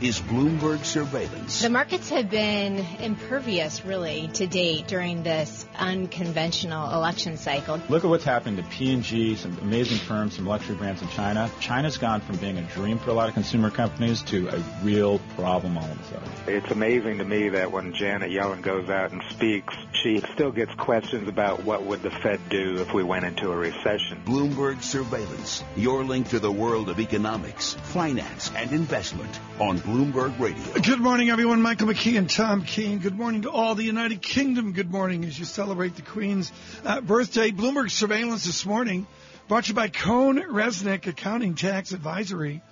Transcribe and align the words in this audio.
is 0.00 0.18
Bloomberg 0.18 0.82
Surveillance. 0.84 1.60
The 1.60 1.68
markets 1.68 2.08
have 2.08 2.30
been 2.30 2.86
impervious, 3.00 3.84
really, 3.84 4.28
to 4.34 4.46
date 4.46 4.86
during 4.86 5.22
this 5.22 5.66
unconventional 5.78 6.90
election 6.94 7.36
cycle. 7.36 7.78
Look 7.90 8.04
at 8.04 8.08
what's 8.08 8.24
happened 8.24 8.56
to 8.56 8.62
P&G, 8.62 9.36
some 9.36 9.58
amazing 9.58 9.98
firms, 9.98 10.36
some 10.36 10.46
luxury 10.46 10.76
brands 10.76 11.02
in 11.02 11.08
China. 11.08 11.50
China's 11.60 11.98
gone 11.98 12.22
from 12.22 12.36
being 12.36 12.56
a 12.56 12.62
dream 12.62 12.98
for 12.98 13.10
a 13.10 13.12
lot 13.12 13.28
of 13.28 13.34
consumer 13.34 13.70
companies 13.70 14.22
to 14.22 14.48
a 14.48 14.58
real 14.82 15.18
problem 15.36 15.76
all 15.76 15.84
of 15.84 16.00
a 16.00 16.04
sudden. 16.04 16.30
It's 16.46 16.70
amazing 16.70 17.18
to 17.18 17.24
me 17.24 17.50
that 17.50 17.70
when 17.70 17.92
Janet 17.92 18.30
Yellen 18.30 18.62
goes 18.62 18.88
out 18.88 19.12
and 19.12 19.22
speaks, 19.28 19.74
she 20.02 20.22
still 20.32 20.50
gets 20.50 20.74
questions 20.76 21.28
about 21.28 21.64
what 21.64 21.82
would 21.84 22.00
the 22.00 22.10
Fed 22.10 22.40
do 22.48 22.78
if 22.80 22.94
we 22.94 23.02
went 23.02 23.26
into 23.26 23.52
a 23.52 23.56
recession. 23.56 24.22
Bloomberg 24.24 24.82
Surveillance, 24.82 25.62
your 25.76 26.04
link 26.04 26.30
to 26.30 26.38
the 26.38 26.50
world 26.50 26.88
of 26.88 27.00
economics, 27.00 27.74
finance, 27.74 28.50
and 28.56 28.72
investment 28.72 29.38
on 29.58 29.78
Bloomberg 29.78 29.89
Radio. 29.90 30.80
Good 30.80 31.00
morning, 31.00 31.30
everyone. 31.30 31.62
Michael 31.62 31.88
McKee 31.88 32.16
and 32.16 32.30
Tom 32.30 32.64
Keene. 32.64 33.00
Good 33.00 33.16
morning 33.16 33.42
to 33.42 33.50
all 33.50 33.74
the 33.74 33.82
United 33.82 34.22
Kingdom. 34.22 34.72
Good 34.72 34.88
morning 34.88 35.24
as 35.24 35.36
you 35.36 35.44
celebrate 35.44 35.96
the 35.96 36.02
Queen's 36.02 36.52
uh, 36.84 37.00
birthday. 37.00 37.50
Bloomberg 37.50 37.90
Surveillance 37.90 38.44
this 38.44 38.64
morning 38.64 39.08
brought 39.48 39.64
to 39.64 39.70
you 39.70 39.74
by 39.74 39.88
CohnReznick 39.88 41.08
Accounting 41.08 41.56
Tax 41.56 41.90
Advisory. 41.90 42.62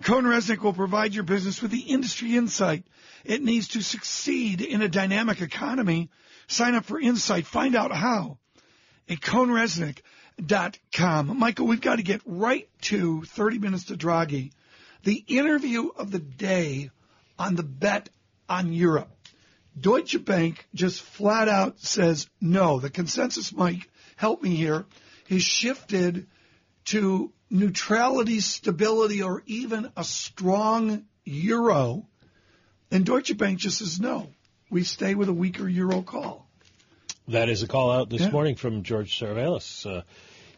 CohnReznick 0.00 0.62
will 0.62 0.72
provide 0.72 1.14
your 1.14 1.24
business 1.24 1.60
with 1.60 1.72
the 1.72 1.80
industry 1.80 2.36
insight 2.36 2.84
it 3.22 3.42
needs 3.42 3.68
to 3.68 3.82
succeed 3.82 4.62
in 4.62 4.80
a 4.80 4.88
dynamic 4.88 5.42
economy. 5.42 6.08
Sign 6.46 6.74
up 6.74 6.86
for 6.86 6.98
Insight. 6.98 7.46
Find 7.46 7.76
out 7.76 7.92
how 7.92 8.38
at 9.10 9.20
cohnreznick.com. 9.20 11.38
Michael, 11.38 11.66
we've 11.66 11.82
got 11.82 11.96
to 11.96 12.02
get 12.02 12.22
right 12.24 12.66
to 12.82 13.24
30 13.24 13.58
minutes 13.58 13.84
to 13.84 13.94
Draghi 13.94 14.52
the 15.02 15.24
interview 15.26 15.88
of 15.88 16.10
the 16.10 16.18
day 16.18 16.90
on 17.38 17.56
the 17.56 17.62
bet 17.62 18.08
on 18.48 18.72
Europe. 18.72 19.10
Deutsche 19.78 20.22
Bank 20.24 20.66
just 20.74 21.02
flat 21.02 21.48
out 21.48 21.80
says 21.80 22.28
no. 22.40 22.78
The 22.78 22.90
consensus, 22.90 23.52
Mike, 23.52 23.88
help 24.16 24.42
me 24.42 24.54
here, 24.54 24.84
has 25.28 25.42
shifted 25.42 26.26
to 26.86 27.32
neutrality, 27.48 28.40
stability, 28.40 29.22
or 29.22 29.42
even 29.46 29.90
a 29.96 30.04
strong 30.04 31.04
euro. 31.24 32.06
And 32.90 33.06
Deutsche 33.06 33.36
Bank 33.36 33.58
just 33.58 33.78
says 33.78 34.00
no. 34.00 34.28
We 34.70 34.84
stay 34.84 35.14
with 35.14 35.28
a 35.28 35.32
weaker 35.32 35.68
euro 35.68 36.02
call. 36.02 36.48
That 37.28 37.48
is 37.48 37.62
a 37.62 37.68
call 37.68 37.90
out 37.90 38.10
this 38.10 38.22
yeah. 38.22 38.30
morning 38.30 38.56
from 38.56 38.82
George 38.82 39.18
Saravelos. 39.18 39.86
Uh, 39.86 40.02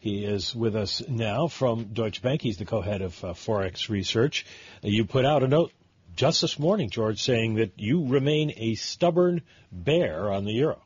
he 0.05 0.23
is 0.23 0.55
with 0.55 0.77
us 0.77 1.03
now 1.09 1.49
from 1.49 1.85
Deutsche 1.85 2.21
Bank. 2.21 2.43
He's 2.43 2.59
the 2.59 2.67
co-head 2.67 3.01
of 3.01 3.25
uh, 3.25 3.29
Forex 3.29 3.89
Research. 3.89 4.45
Uh, 4.85 4.89
you 4.89 5.07
put 5.07 5.25
out 5.25 5.43
a 5.43 5.49
note 5.49 5.73
just 6.15 6.43
this 6.43 6.59
morning, 6.59 6.91
George, 6.91 7.23
saying 7.23 7.55
that 7.55 7.73
you 7.77 8.07
remain 8.07 8.53
a 8.59 8.75
stubborn 8.75 9.41
bear 9.73 10.31
on 10.31 10.45
the 10.45 10.53
euro. 10.53 10.83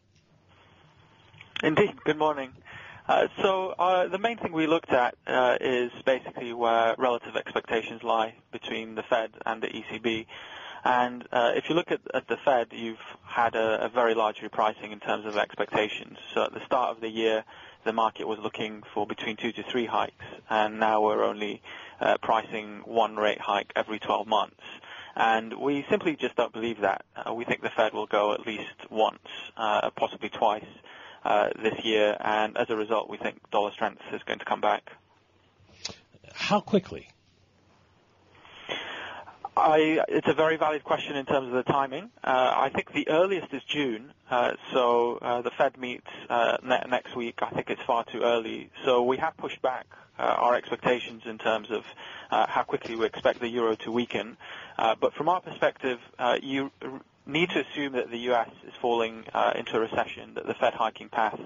Indeed. 1.64 1.96
Good 2.04 2.16
morning. 2.16 2.52
Uh, 3.08 3.26
so 3.42 3.70
uh, 3.70 4.06
the 4.06 4.18
main 4.18 4.38
thing 4.38 4.52
we 4.52 4.68
looked 4.68 4.92
at 4.92 5.16
uh, 5.26 5.56
is 5.60 5.90
basically 6.06 6.52
where 6.52 6.94
relative 6.96 7.34
expectations 7.34 8.04
lie 8.04 8.36
between 8.52 8.94
the 8.94 9.02
Fed 9.02 9.32
and 9.44 9.60
the 9.60 9.66
ECB. 9.66 10.26
And 10.84 11.26
uh, 11.32 11.52
if 11.54 11.68
you 11.68 11.74
look 11.74 11.90
at, 11.90 12.00
at, 12.14 12.28
the 12.28 12.36
Fed, 12.44 12.68
you've 12.72 12.98
had 13.24 13.54
a, 13.54 13.86
a, 13.86 13.88
very 13.88 14.14
large 14.14 14.38
repricing 14.38 14.92
in 14.92 15.00
terms 15.00 15.26
of 15.26 15.36
expectations. 15.36 16.18
So 16.34 16.44
at 16.44 16.54
the 16.54 16.64
start 16.64 16.94
of 16.94 17.00
the 17.00 17.08
year, 17.08 17.44
the 17.84 17.92
market 17.92 18.26
was 18.26 18.38
looking 18.38 18.82
for 18.94 19.06
between 19.06 19.36
two 19.36 19.52
to 19.52 19.62
three 19.62 19.86
hikes, 19.86 20.24
and 20.48 20.78
now 20.78 21.02
we're 21.02 21.24
only 21.24 21.62
uh, 22.00 22.16
pricing 22.22 22.82
one 22.84 23.16
rate 23.16 23.40
hike 23.40 23.72
every 23.74 23.98
12 23.98 24.26
months. 24.26 24.62
And 25.16 25.54
we 25.54 25.84
simply 25.90 26.14
just 26.14 26.36
don't 26.36 26.52
believe 26.52 26.80
that. 26.82 27.04
Uh, 27.16 27.34
we 27.34 27.44
think 27.44 27.62
the 27.62 27.70
Fed 27.70 27.92
will 27.92 28.06
go 28.06 28.32
at 28.32 28.46
least 28.46 28.90
once, 28.90 29.18
uh, 29.56 29.90
possibly 29.96 30.28
twice 30.28 30.66
uh, 31.24 31.50
this 31.60 31.84
year, 31.84 32.16
and 32.20 32.56
as 32.56 32.70
a 32.70 32.76
result, 32.76 33.10
we 33.10 33.16
think 33.16 33.38
dollar 33.50 33.72
strength 33.72 34.00
is 34.12 34.22
going 34.22 34.38
to 34.38 34.44
come 34.44 34.60
back. 34.60 34.92
How 36.32 36.60
quickly? 36.60 37.08
I, 39.58 40.04
it's 40.08 40.28
a 40.28 40.34
very 40.34 40.56
valid 40.56 40.84
question 40.84 41.16
in 41.16 41.26
terms 41.26 41.48
of 41.48 41.52
the 41.52 41.62
timing. 41.62 42.10
Uh, 42.22 42.52
I 42.56 42.70
think 42.70 42.92
the 42.92 43.08
earliest 43.08 43.52
is 43.52 43.62
June, 43.64 44.12
uh, 44.30 44.52
so 44.72 45.18
uh, 45.20 45.42
the 45.42 45.50
Fed 45.50 45.76
meets 45.78 46.06
uh, 46.28 46.58
ne- 46.62 46.84
next 46.88 47.14
week. 47.16 47.38
I 47.42 47.50
think 47.50 47.70
it's 47.70 47.82
far 47.82 48.04
too 48.04 48.22
early. 48.22 48.70
So 48.84 49.02
we 49.02 49.16
have 49.18 49.36
pushed 49.36 49.60
back 49.62 49.86
uh, 50.18 50.22
our 50.22 50.54
expectations 50.54 51.22
in 51.26 51.38
terms 51.38 51.70
of 51.70 51.84
uh, 52.30 52.46
how 52.46 52.62
quickly 52.62 52.96
we 52.96 53.06
expect 53.06 53.40
the 53.40 53.48
euro 53.48 53.74
to 53.76 53.92
weaken. 53.92 54.36
but 54.76 55.14
from 55.14 55.28
our 55.28 55.40
perspective, 55.40 55.98
you 56.42 56.70
need 57.26 57.50
to 57.50 57.60
assume 57.60 57.92
that 57.92 58.10
the 58.10 58.18
U.S. 58.30 58.50
is 58.66 58.74
falling 58.80 59.24
into 59.54 59.76
a 59.76 59.80
recession, 59.80 60.34
that 60.34 60.46
the 60.46 60.54
Fed 60.54 60.74
hiking 60.74 61.08
path 61.08 61.38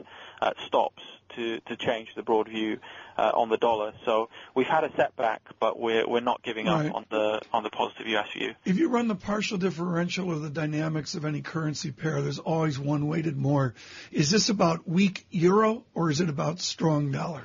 stops 0.67 1.03
to, 1.37 1.61
to 1.61 1.77
change 1.77 2.09
the 2.15 2.23
broad 2.23 2.49
view 2.49 2.79
uh, 3.17 3.33
on 3.35 3.49
the 3.49 3.57
dollar. 3.57 3.93
So 4.05 4.29
we've 4.55 4.67
had 4.67 4.85
a 4.85 4.91
setback, 4.97 5.43
but 5.61 5.79
we're 5.79 6.09
we're 6.09 6.21
not 6.21 6.43
giving 6.43 6.69
up 6.69 6.95
on 6.95 7.07
the 7.11 7.41
on 7.53 7.63
the 7.63 7.71
positive 7.71 8.07
U.S. 8.09 8.29
view. 8.37 8.55
If 8.65 8.79
you 8.79 8.89
run 8.89 9.09
the 9.09 9.15
partial 9.15 9.59
differential 9.59 10.33
of 10.33 10.43
the 10.43 10.51
dynamics 10.51 11.15
of 11.15 11.25
any 11.25 11.43
currency 11.43 11.91
pair, 11.93 12.23
there's 12.23 12.39
always 12.39 12.79
one 12.79 13.07
weighted 13.07 13.37
more. 13.37 13.75
Is 14.11 14.31
this 14.31 14.49
about 14.49 14.89
weak 14.89 15.27
euro 15.31 15.85
or 15.95 16.11
is 16.11 16.21
it 16.21 16.29
about 16.29 16.61
strong 16.61 17.11
dollar? 17.13 17.45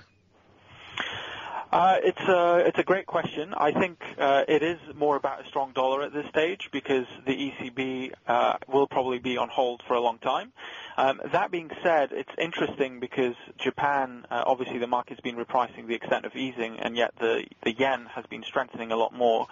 Uh, 1.72 1.98
it's 2.02 2.22
a 2.22 2.64
it's 2.66 2.80
a 2.80 2.84
great 2.84 3.06
question. 3.06 3.54
I 3.54 3.74
think 3.74 4.02
uh, 4.18 4.44
it 4.48 4.64
is 4.64 4.80
more 4.96 5.18
about 5.18 5.46
a 5.46 5.48
strong 5.50 5.74
dollar 5.74 6.02
at 6.04 6.14
this 6.14 6.26
stage 6.30 6.70
because 6.72 7.06
the 7.26 7.34
ECB 7.34 8.14
uh, 8.26 8.54
will 8.72 8.88
probably 8.88 9.20
be 9.20 9.38
on 9.38 9.50
hold 9.50 9.84
for 9.86 9.94
a 9.94 10.00
long 10.00 10.18
time. 10.20 10.54
Um, 11.00 11.22
that 11.32 11.52
being 11.52 11.70
said, 11.84 12.12
it's 12.12 12.32
interesting 12.40 13.00
because 13.00 13.36
Japan, 13.60 14.26
uh, 14.32 14.44
obviously 14.48 14.80
the 14.80 14.88
market's 14.88 15.22
been 15.22 15.36
repricing 15.36 15.86
the 15.88 15.94
extent 15.94 16.26
of 16.26 16.36
easing, 16.36 16.80
and 16.80 16.98
yet 16.98 17.14
the 17.20 17.46
the 17.64 17.72
yen 17.72 18.08
has 18.08 18.26
been 18.26 18.44
strengthening 18.44 18.92
a 18.92 18.96
lot 18.96 19.14
more. 19.14 19.46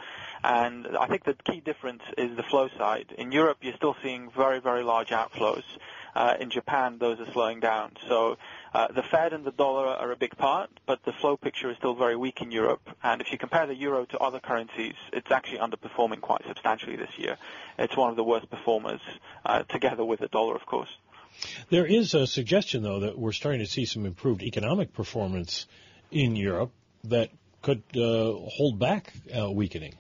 And 0.44 0.88
I 0.98 1.06
think 1.08 1.24
the 1.24 1.36
key 1.36 1.60
difference 1.60 2.02
is 2.18 2.36
the 2.36 2.44
flow 2.44 2.70
side. 2.80 3.14
In 3.18 3.32
Europe, 3.32 3.58
you're 3.62 3.76
still 3.76 3.96
seeing 4.02 4.32
very 4.32 4.60
very 4.60 4.84
large 4.84 5.10
outflows. 5.10 5.64
Uh, 6.16 6.36
in 6.40 6.50
Japan, 6.50 6.98
those 6.98 7.20
are 7.20 7.30
slowing 7.34 7.60
down. 7.60 7.92
So 8.08 8.38
uh, 8.74 8.88
the 8.88 9.04
Fed 9.04 9.34
and 9.34 9.44
the 9.44 9.52
dollar 9.52 9.86
are 9.88 10.12
a 10.12 10.16
big 10.16 10.36
part, 10.38 10.70
but 10.86 11.04
the 11.04 11.12
flow 11.12 11.36
picture 11.36 11.70
is 11.70 11.78
still 11.78 11.94
very 11.94 12.16
weak 12.16 12.42
in 12.42 12.52
Europe. 12.52 12.90
And 13.04 13.22
if 13.22 13.32
you 13.34 13.38
compare 13.38 13.68
the 13.68 13.76
euro 13.76 14.06
to 14.06 14.18
other 14.20 14.40
currencies, 14.40 14.94
it's 15.12 15.30
actually 15.30 15.60
underperforming 15.60 16.22
quite 16.22 16.42
substantially 16.48 16.96
this 16.96 17.20
year. 17.20 17.38
It's 17.78 17.98
one 17.98 18.10
of 18.10 18.16
the 18.16 18.24
worst 18.24 18.50
performers, 18.50 19.02
uh, 19.46 19.64
together 19.64 20.06
with 20.06 20.22
the 20.22 20.30
dollar, 20.30 20.56
of 20.56 20.66
course. 20.66 20.90
There 21.70 21.86
is 21.86 22.14
a 22.14 22.28
suggestion, 22.28 22.84
though, 22.84 23.02
that 23.02 23.18
we're 23.18 23.32
starting 23.32 23.60
to 23.62 23.66
see 23.68 23.86
some 23.86 24.06
improved 24.06 24.42
economic 24.42 24.94
performance 24.94 25.68
in 26.12 26.36
Europe 26.36 26.72
that 27.06 27.30
could 27.62 27.84
uh, 27.96 28.34
hold 28.34 28.80
back 28.80 29.14
uh, 29.36 29.52
weakening. 29.52 29.96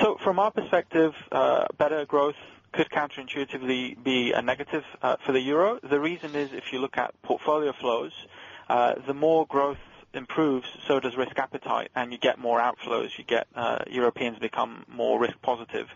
So, 0.00 0.16
from 0.22 0.38
our 0.38 0.50
perspective, 0.52 1.12
uh, 1.32 1.66
better 1.76 2.06
growth 2.06 2.36
could 2.72 2.88
counterintuitively 2.90 4.02
be 4.04 4.32
a 4.32 4.42
negative 4.42 4.84
uh, 5.02 5.16
for 5.24 5.32
the 5.32 5.40
euro. 5.40 5.80
The 5.82 5.98
reason 5.98 6.36
is 6.36 6.50
if 6.52 6.72
you 6.72 6.80
look 6.80 6.96
at 6.96 7.20
portfolio 7.22 7.72
flows, 7.80 8.12
uh, 8.68 8.94
the 9.06 9.14
more 9.14 9.46
growth 9.46 9.78
improves, 10.18 10.66
so 10.86 11.00
does 11.00 11.16
risk 11.16 11.38
appetite, 11.38 11.90
and 11.94 12.12
you 12.12 12.18
get 12.18 12.38
more 12.38 12.60
outflows. 12.60 13.16
You 13.16 13.24
get 13.24 13.46
uh, 13.54 13.78
Europeans 13.90 14.38
become 14.38 14.84
more 14.88 15.18
risk 15.18 15.40
positive. 15.40 15.86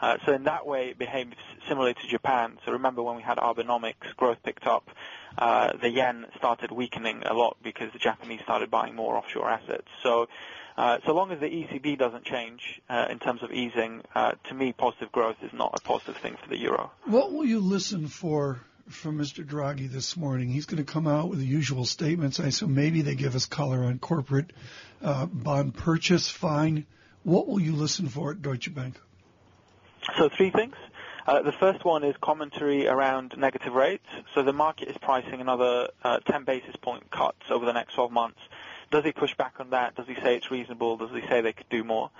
Uh, 0.00 0.16
so 0.24 0.32
in 0.32 0.44
that 0.44 0.66
way, 0.66 0.90
it 0.90 0.98
behaves 0.98 1.34
similarly 1.68 1.94
to 1.94 2.08
Japan. 2.08 2.58
So 2.64 2.72
remember 2.72 3.02
when 3.02 3.16
we 3.16 3.22
had 3.22 3.38
Abenomics, 3.38 4.16
growth 4.16 4.38
picked 4.42 4.66
up. 4.66 4.88
Uh, 5.36 5.76
the 5.80 5.90
yen 5.90 6.26
started 6.36 6.70
weakening 6.70 7.22
a 7.24 7.34
lot 7.34 7.56
because 7.62 7.92
the 7.92 7.98
Japanese 7.98 8.40
started 8.42 8.70
buying 8.70 8.94
more 8.94 9.16
offshore 9.16 9.50
assets. 9.50 9.88
So 10.02 10.28
uh, 10.76 10.98
so 11.04 11.12
long 11.12 11.30
as 11.32 11.40
the 11.40 11.46
ECB 11.46 11.98
doesn't 11.98 12.24
change 12.24 12.80
uh, 12.88 13.06
in 13.10 13.18
terms 13.18 13.42
of 13.42 13.52
easing, 13.52 14.02
uh, 14.14 14.32
to 14.48 14.54
me, 14.54 14.72
positive 14.72 15.12
growth 15.12 15.36
is 15.42 15.52
not 15.52 15.72
a 15.74 15.80
positive 15.80 16.16
thing 16.16 16.36
for 16.42 16.48
the 16.48 16.56
euro. 16.56 16.90
What 17.04 17.32
will 17.32 17.44
you 17.44 17.60
listen 17.60 18.08
for 18.08 18.60
from 18.88 19.18
Mr. 19.18 19.44
Draghi 19.44 19.90
this 19.90 20.16
morning? 20.16 20.48
He's 20.48 20.66
going 20.66 20.84
to 20.84 20.90
come 20.90 21.06
out 21.06 21.28
with 21.28 21.38
the 21.38 21.46
usual 21.46 21.84
statements. 21.84 22.40
I 22.40 22.46
assume 22.46 22.74
maybe 22.74 23.02
they 23.02 23.14
give 23.14 23.34
us 23.34 23.46
color 23.46 23.84
on 23.84 23.98
corporate 23.98 24.52
uh, 25.02 25.26
bond 25.26 25.74
purchase. 25.74 26.28
Fine. 26.28 26.86
What 27.22 27.46
will 27.46 27.60
you 27.60 27.74
listen 27.74 28.08
for 28.08 28.32
at 28.32 28.42
Deutsche 28.42 28.74
Bank? 28.74 28.98
So 30.18 30.28
three 30.28 30.50
things. 30.50 30.74
Uh, 31.26 31.42
the 31.42 31.52
first 31.52 31.84
one 31.84 32.02
is 32.02 32.16
commentary 32.20 32.88
around 32.88 33.34
negative 33.36 33.72
rates. 33.72 34.06
So 34.34 34.42
the 34.42 34.52
market 34.52 34.88
is 34.88 34.96
pricing 34.98 35.40
another 35.40 35.90
uh, 36.02 36.18
10 36.18 36.44
basis 36.44 36.74
point 36.76 37.10
cuts 37.10 37.50
over 37.50 37.64
the 37.64 37.72
next 37.72 37.94
12 37.94 38.10
months. 38.10 38.40
Does 38.90 39.04
he 39.04 39.12
push 39.12 39.34
back 39.36 39.54
on 39.60 39.70
that? 39.70 39.94
Does 39.94 40.06
he 40.06 40.14
say 40.16 40.36
it's 40.36 40.50
reasonable? 40.50 40.96
Does 40.96 41.10
he 41.10 41.22
say 41.28 41.40
they 41.40 41.52
could 41.52 41.68
do 41.70 41.84
more? 41.84 42.10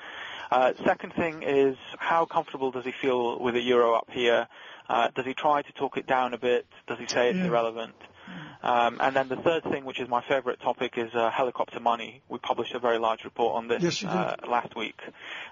Uh, 0.50 0.72
second 0.84 1.14
thing 1.14 1.42
is 1.42 1.76
how 1.98 2.24
comfortable 2.24 2.70
does 2.70 2.84
he 2.84 2.92
feel 2.92 3.38
with 3.38 3.54
the 3.54 3.62
euro 3.62 3.94
up 3.94 4.08
here? 4.10 4.48
Uh, 4.88 5.08
does 5.14 5.24
he 5.24 5.34
try 5.34 5.62
to 5.62 5.72
talk 5.72 5.96
it 5.96 6.06
down 6.06 6.34
a 6.34 6.38
bit? 6.38 6.66
Does 6.86 6.98
he 6.98 7.06
say 7.06 7.30
it's 7.30 7.38
yeah. 7.38 7.46
irrelevant? 7.46 7.94
Um, 8.62 8.98
and 9.00 9.16
then 9.16 9.28
the 9.28 9.36
third 9.36 9.64
thing, 9.64 9.84
which 9.84 9.98
is 9.98 10.08
my 10.08 10.22
favorite 10.22 10.60
topic, 10.60 10.96
is 10.96 11.12
uh, 11.14 11.30
helicopter 11.30 11.80
money. 11.80 12.22
We 12.28 12.38
published 12.38 12.74
a 12.74 12.78
very 12.78 12.98
large 12.98 13.24
report 13.24 13.56
on 13.56 13.66
this 13.66 13.82
yes, 13.82 14.04
uh, 14.04 14.36
last 14.48 14.76
week. 14.76 15.00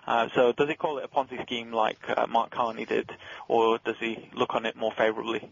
Uh, 0.06 0.28
so 0.34 0.52
does 0.52 0.69
he 0.69 0.76
call 0.76 0.98
it 0.98 1.04
a 1.04 1.08
Ponzi 1.08 1.42
scheme 1.42 1.72
like 1.72 1.98
uh, 2.08 2.26
Mark 2.28 2.50
Carney 2.50 2.84
did, 2.84 3.10
or 3.48 3.78
does 3.78 3.96
he 3.98 4.28
look 4.34 4.54
on 4.54 4.64
it 4.64 4.76
more 4.76 4.92
favorably? 4.92 5.50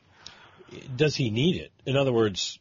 Does 0.94 1.17
he 1.17 1.31
need 1.31 1.56
it? 1.56 1.73
In 1.85 1.96
other 1.96 2.12
words, 2.12 2.61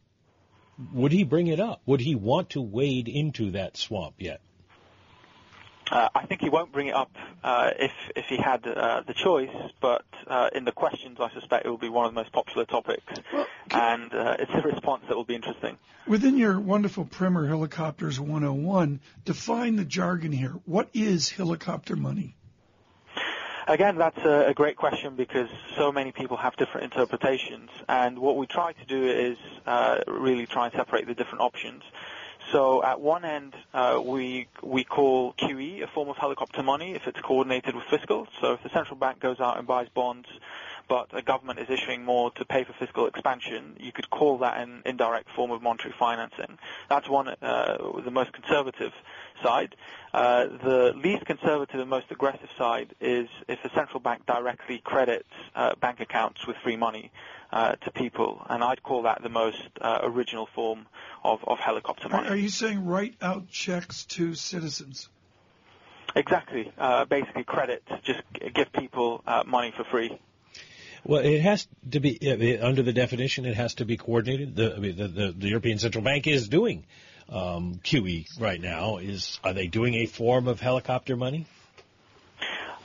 would 0.94 1.12
he 1.12 1.24
bring 1.24 1.48
it 1.48 1.60
up? 1.60 1.82
Would 1.86 2.02
he 2.02 2.16
want 2.16 2.52
to 2.52 2.62
wade 2.62 3.08
into 3.08 3.52
that 3.52 3.78
swamp 3.78 4.16
yet? 4.18 4.42
Uh, 5.90 6.10
I 6.14 6.26
think 6.26 6.42
he 6.42 6.50
won't 6.50 6.72
bring 6.72 6.88
it 6.88 6.96
up 6.96 7.12
uh, 7.44 7.72
if 7.80 7.92
if 8.16 8.26
he 8.26 8.38
had 8.38 8.68
uh, 8.68 9.04
the 9.08 9.14
choice, 9.14 9.50
but 9.80 10.06
uh, 10.28 10.50
in 10.54 10.66
the 10.66 10.72
questions, 10.72 11.18
I 11.20 11.32
suspect 11.32 11.66
it 11.66 11.70
will 11.70 11.78
be 11.78 11.90
one 11.90 12.06
of 12.06 12.14
the 12.14 12.20
most 12.20 12.32
popular 12.34 12.66
topics, 12.66 13.06
well, 13.34 13.48
and 13.72 14.14
uh, 14.14 14.36
it's 14.40 14.52
a 14.54 14.68
response 14.68 15.04
that 15.08 15.16
will 15.16 15.24
be 15.24 15.36
interesting. 15.36 15.78
Within 16.08 16.38
your 16.38 16.60
wonderful 16.60 17.06
primer, 17.06 17.48
Helicopters 17.48 18.20
101, 18.20 19.00
define 19.26 19.76
the 19.76 19.86
jargon 19.86 20.32
here. 20.32 20.54
What 20.66 20.90
is 20.94 21.30
helicopter 21.30 21.96
money? 21.96 22.36
Again, 23.68 23.98
that's 23.98 24.18
a, 24.20 24.48
a, 24.48 24.54
great 24.54 24.78
question 24.78 25.18
because 25.18 25.50
so 25.78 25.92
many 25.92 26.14
people 26.14 26.38
have 26.38 26.56
different 26.56 26.86
interpretations, 26.86 27.70
and 27.90 28.18
what 28.18 28.38
we 28.38 28.48
try 28.48 28.72
to 28.72 28.86
do 28.86 29.06
is 29.06 29.38
uh, 29.66 29.98
really 30.08 30.46
try 30.46 30.68
and 30.68 30.74
separate 30.74 31.06
the 31.06 31.14
different 31.14 31.42
options. 31.42 31.84
So 32.52 32.84
at 32.84 33.02
one 33.02 33.26
end, 33.26 33.56
uh, 33.74 34.02
we 34.04 34.48
we 34.62 34.84
call 34.84 35.34
QE 35.34 35.84
a 35.84 35.88
form 35.88 36.08
of 36.10 36.18
helicopter 36.18 36.64
money 36.64 36.94
if 36.94 37.06
it's 37.06 37.20
coordinated 37.20 37.76
with 37.76 37.84
fiscal. 37.86 38.28
So 38.40 38.54
if 38.54 38.64
the 38.64 38.70
central 38.70 38.96
bank 38.96 39.20
goes 39.20 39.40
out 39.40 39.58
and 39.58 39.68
buys 39.68 39.90
bonds, 39.90 40.28
but 40.88 41.08
a 41.12 41.22
government 41.22 41.60
is 41.60 41.70
issuing 41.70 42.06
more 42.06 42.32
to 42.32 42.46
pay 42.46 42.64
for 42.64 42.74
fiscal 42.74 43.08
expansion, 43.08 43.76
you 43.80 43.92
could 43.92 44.10
call 44.10 44.38
that 44.40 44.62
an 44.62 44.82
indirect 44.86 45.30
form 45.36 45.52
of 45.52 45.62
monetary 45.62 45.94
financing. 46.00 46.58
That's 46.90 47.10
one, 47.10 47.28
uh, 47.28 48.00
the 48.04 48.12
most 48.12 48.32
conservative 48.32 48.94
side. 49.44 49.76
Uh, 50.14 50.46
the 50.46 50.94
least 50.96 51.26
conservative 51.26 51.80
and 51.80 51.90
most 51.90 52.06
aggressive 52.10 52.50
side 52.58 52.96
is 53.02 53.28
if 53.48 53.62
the 53.62 53.70
central 53.76 54.00
bank 54.00 54.26
directly 54.26 54.80
credits 54.80 55.28
uh, 55.56 55.76
bank 55.76 56.00
accounts 56.00 56.48
with 56.48 56.56
free 56.64 56.78
money 56.78 57.12
uh, 57.52 57.74
to 57.76 57.92
people, 57.92 58.46
and 58.50 58.64
I'd 58.64 58.84
call 58.84 59.04
that 59.04 59.22
the 59.24 59.30
most 59.30 59.62
uh, 59.80 60.00
original 60.04 60.48
form 60.54 60.86
of, 61.24 61.40
of 61.48 61.60
helicopter 61.60 62.10
money. 62.10 62.30
Are 62.30 62.36
you 62.36 62.50
saying 62.50 62.86
write 62.86 63.16
out 63.22 63.50
checks 63.50 64.06
to 64.06 64.36
citizens? 64.36 65.10
Exactly. 66.16 66.72
Uh, 66.78 67.06
basically, 67.06 67.44
credit. 67.44 67.84
Just 68.04 68.22
give 68.54 68.72
people 68.74 69.24
uh, 69.28 69.44
money 69.46 69.74
for 69.76 69.84
free. 69.86 70.18
Well, 71.04 71.22
it 71.22 71.42
has 71.42 71.68
to 71.92 72.00
be 72.00 72.60
under 72.60 72.84
the 72.84 72.92
definition. 72.92 73.46
It 73.46 73.56
has 73.56 73.76
to 73.76 73.86
be 73.86 73.98
coordinated. 73.98 74.56
The, 74.56 74.76
I 74.76 74.80
mean, 74.80 74.98
the, 74.98 75.08
the, 75.08 75.32
the 75.32 75.48
European 75.48 75.78
Central 75.78 76.04
Bank 76.04 76.28
is 76.28 76.50
doing 76.50 76.86
um, 77.30 77.80
QE 77.84 78.26
right 78.40 78.60
now. 78.60 78.98
Is 78.98 79.40
are 79.44 79.54
they 79.54 79.68
doing 79.68 79.94
a 79.94 80.06
form 80.06 80.48
of 80.48 80.60
helicopter 80.60 81.16
money? 81.16 81.46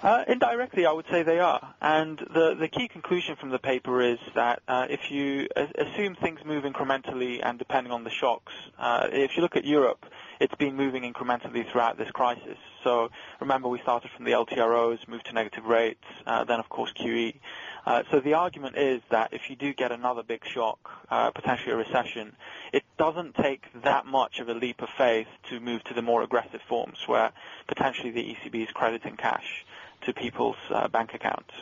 Uh, 0.02 0.24
indirectly, 0.26 0.84
I 0.84 0.90
would 0.90 1.06
say 1.08 1.22
they 1.22 1.38
are. 1.38 1.74
And 1.80 2.18
the, 2.18 2.56
the 2.58 2.66
key 2.66 2.88
conclusion 2.88 3.36
from 3.36 3.50
the 3.50 3.58
paper 3.60 4.02
is 4.02 4.18
that 4.34 4.60
uh, 4.66 4.88
if 4.90 5.12
you 5.12 5.46
assume 5.54 6.16
things 6.16 6.40
move 6.44 6.64
incrementally 6.64 7.38
and 7.40 7.56
depending 7.56 7.92
on 7.92 8.02
the 8.02 8.10
shocks, 8.10 8.52
uh, 8.80 9.06
if 9.12 9.36
you 9.36 9.42
look 9.42 9.54
at 9.54 9.64
Europe, 9.64 10.04
it's 10.40 10.56
been 10.56 10.74
moving 10.74 11.04
incrementally 11.04 11.70
throughout 11.70 11.98
this 11.98 12.10
crisis. 12.10 12.58
So 12.82 13.10
remember, 13.38 13.68
we 13.68 13.78
started 13.78 14.10
from 14.10 14.24
the 14.24 14.32
LTROs, 14.32 15.06
moved 15.06 15.26
to 15.26 15.34
negative 15.34 15.66
rates, 15.66 16.02
uh, 16.26 16.42
then 16.42 16.58
of 16.58 16.68
course 16.68 16.92
QE. 16.92 17.38
Uh, 17.86 18.02
so 18.10 18.18
the 18.18 18.34
argument 18.34 18.76
is 18.76 19.02
that 19.10 19.32
if 19.32 19.50
you 19.50 19.54
do 19.54 19.72
get 19.72 19.92
another 19.92 20.24
big 20.24 20.44
shock, 20.44 20.80
uh, 21.10 21.30
potentially 21.30 21.70
a 21.70 21.76
recession, 21.76 22.34
it 22.72 22.82
doesn't 22.98 23.36
take 23.36 23.62
that 23.84 24.04
much 24.04 24.40
of 24.40 24.48
a 24.48 24.54
leap 24.54 24.82
of 24.82 24.88
faith 24.98 25.28
to 25.48 25.60
move 25.60 25.84
to 25.84 25.94
the 25.94 26.02
more 26.02 26.22
aggressive 26.24 26.60
forms 26.68 26.98
where 27.06 27.30
potentially 27.68 28.10
the 28.10 28.34
ECB 28.34 28.64
is 28.64 28.72
crediting 28.72 29.16
cash 29.16 29.64
to 30.06 30.12
people's 30.12 30.56
uh, 30.70 30.88
bank 30.88 31.14
accounts. 31.14 31.52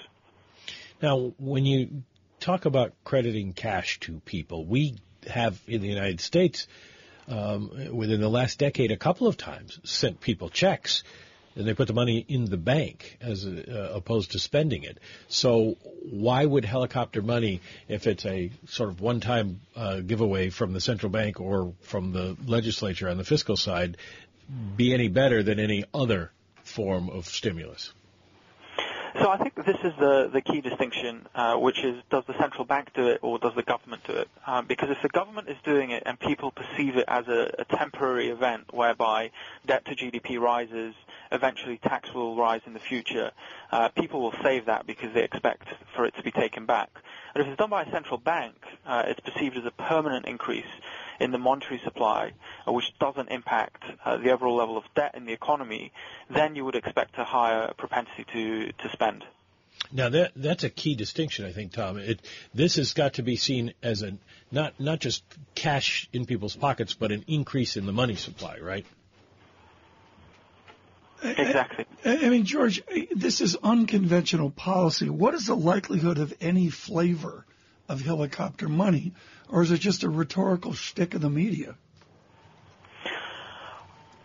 Now, 1.03 1.33
when 1.39 1.65
you 1.65 2.03
talk 2.41 2.65
about 2.65 2.93
crediting 3.05 3.53
cash 3.53 4.01
to 4.01 4.21
people, 4.21 4.65
we 4.65 4.97
have 5.27 5.61
in 5.67 5.81
the 5.81 5.89
United 5.89 6.21
States, 6.21 6.67
um, 7.29 7.71
within 7.95 8.21
the 8.21 8.29
last 8.29 8.59
decade, 8.59 8.91
a 8.91 8.97
couple 8.97 9.27
of 9.27 9.37
times 9.37 9.79
sent 9.85 10.21
people 10.21 10.49
checks 10.49 11.05
and 11.57 11.67
they 11.67 11.75
put 11.75 11.89
the 11.89 11.95
money 11.95 12.25
in 12.29 12.45
the 12.45 12.57
bank 12.57 13.19
as 13.21 13.45
uh, 13.45 13.93
opposed 13.95 14.33
to 14.33 14.39
spending 14.39 14.85
it. 14.85 14.99
So 15.29 15.77
why 16.09 16.45
would 16.45 16.65
helicopter 16.65 17.23
money, 17.23 17.61
if 17.89 18.07
it's 18.07 18.25
a 18.25 18.51
sort 18.69 18.91
of 18.91 19.01
one-time 19.01 19.61
uh, 19.75 20.01
giveaway 20.01 20.51
from 20.51 20.73
the 20.73 20.81
central 20.81 21.11
bank 21.11 21.41
or 21.41 21.75
from 21.83 22.13
the 22.13 22.37
legislature 22.47 23.09
on 23.09 23.19
the 23.19 23.25
fiscal 23.25 23.57
side, 23.57 23.97
be 24.77 24.95
any 24.95 25.09
better 25.09 25.43
than 25.43 25.59
any 25.59 25.85
other 25.93 26.31
form 26.63 27.11
of 27.11 27.27
stimulus? 27.27 27.93
So 29.19 29.29
I 29.29 29.39
think 29.39 29.55
this 29.57 29.77
is 29.83 29.93
the, 29.99 30.31
the 30.33 30.41
key 30.41 30.61
distinction, 30.61 31.27
uh, 31.35 31.57
which 31.57 31.83
is 31.85 32.01
does 32.11 32.25
the 32.27 32.39
central 32.39 32.65
bank 32.65 32.91
do 32.95 33.09
it 33.09 33.19
or 33.23 33.39
does 33.39 33.55
the 33.57 33.63
government 33.63 34.03
do 34.07 34.13
it? 34.13 34.29
Um, 34.47 34.67
because 34.67 34.89
if 34.91 35.03
the 35.03 35.09
government 35.09 35.49
is 35.49 35.57
doing 35.65 35.91
it 35.91 36.05
and 36.07 36.19
people 36.19 36.53
perceive 36.53 36.97
it 36.97 37.05
as 37.09 37.27
a, 37.27 37.53
a 37.59 37.65
temporary 37.77 38.29
event 38.29 38.73
whereby 38.73 39.31
debt 39.67 39.85
to 39.87 39.97
GDP 39.97 40.39
rises, 40.39 40.95
eventually 41.33 41.79
tax 41.79 42.15
will 42.15 42.37
rise 42.37 42.61
in 42.67 42.73
the 42.73 42.79
future, 42.81 43.33
uh, 43.73 43.89
people 43.89 44.21
will 44.21 44.35
save 44.43 44.67
that 44.67 44.87
because 44.87 45.13
they 45.13 45.25
expect 45.25 45.67
for 45.97 46.05
it 46.05 46.15
to 46.17 46.23
be 46.23 46.31
taken 46.31 46.65
back. 46.65 46.91
And 47.35 47.43
if 47.43 47.49
it's 47.49 47.59
done 47.59 47.71
by 47.71 47.83
a 47.83 47.91
central 47.91 48.19
bank, 48.19 48.55
uh, 48.87 49.05
it's 49.07 49.21
perceived 49.21 49.57
as 49.57 49.65
a 49.65 49.73
permanent 49.73 50.27
increase 50.27 50.65
in 51.21 51.31
the 51.31 51.39
monetary 51.39 51.81
supply, 51.85 52.33
uh, 52.67 52.73
which 52.73 52.93
doesn't 52.99 53.29
impact 53.29 53.85
uh, 54.05 54.17
the 54.17 54.31
overall 54.33 54.57
level 54.57 54.77
of 54.77 54.85
debt 54.97 55.15
in 55.15 55.27
the 55.27 55.33
economy, 55.33 55.93
then 56.31 56.57
you 56.57 56.65
would 56.65 56.75
expect 56.75 57.19
a 57.19 57.25
higher 57.25 57.73
propensity 57.77 58.25
to, 58.33 58.73
to 58.73 58.91
spend. 58.93 59.25
Now 59.93 60.09
that 60.11 60.33
that's 60.37 60.65
a 60.65 60.71
key 60.71 60.95
distinction, 60.95 61.47
I 61.47 61.53
think, 61.53 61.73
Tom. 61.73 61.99
It 61.99 62.21
this 62.55 62.77
has 62.77 62.93
got 62.93 63.15
to 63.15 63.23
be 63.23 63.37
seen 63.37 63.73
as 63.83 64.03
a 64.03 64.17
not 64.53 64.79
not 64.79 65.01
just 65.01 65.25
cash 65.55 66.09
in 66.13 66.27
people's 66.27 66.55
pockets, 66.55 66.95
but 66.95 67.13
an 67.13 67.25
increase 67.27 67.77
in 67.77 67.87
the 67.87 67.93
money 67.93 68.15
supply, 68.15 68.59
right? 68.59 68.87
Exactly. 71.23 71.87
I, 72.05 72.27
I 72.27 72.29
mean, 72.31 72.45
George, 72.45 72.83
this 73.15 73.41
is 73.41 73.57
unconventional 73.63 74.51
policy. 74.51 75.11
What 75.11 75.35
is 75.35 75.47
the 75.47 75.57
likelihood 75.57 76.19
of 76.19 76.35
any 76.41 76.71
flavor 76.71 77.45
of 77.91 78.03
helicopter 78.03 78.69
money, 78.69 79.13
or 79.49 79.63
is 79.63 79.71
it 79.73 79.79
just 79.79 80.05
a 80.05 80.09
rhetorical 80.09 80.73
shtick 80.73 81.15
of 81.15 81.21
the 81.21 81.29
media? 81.29 81.75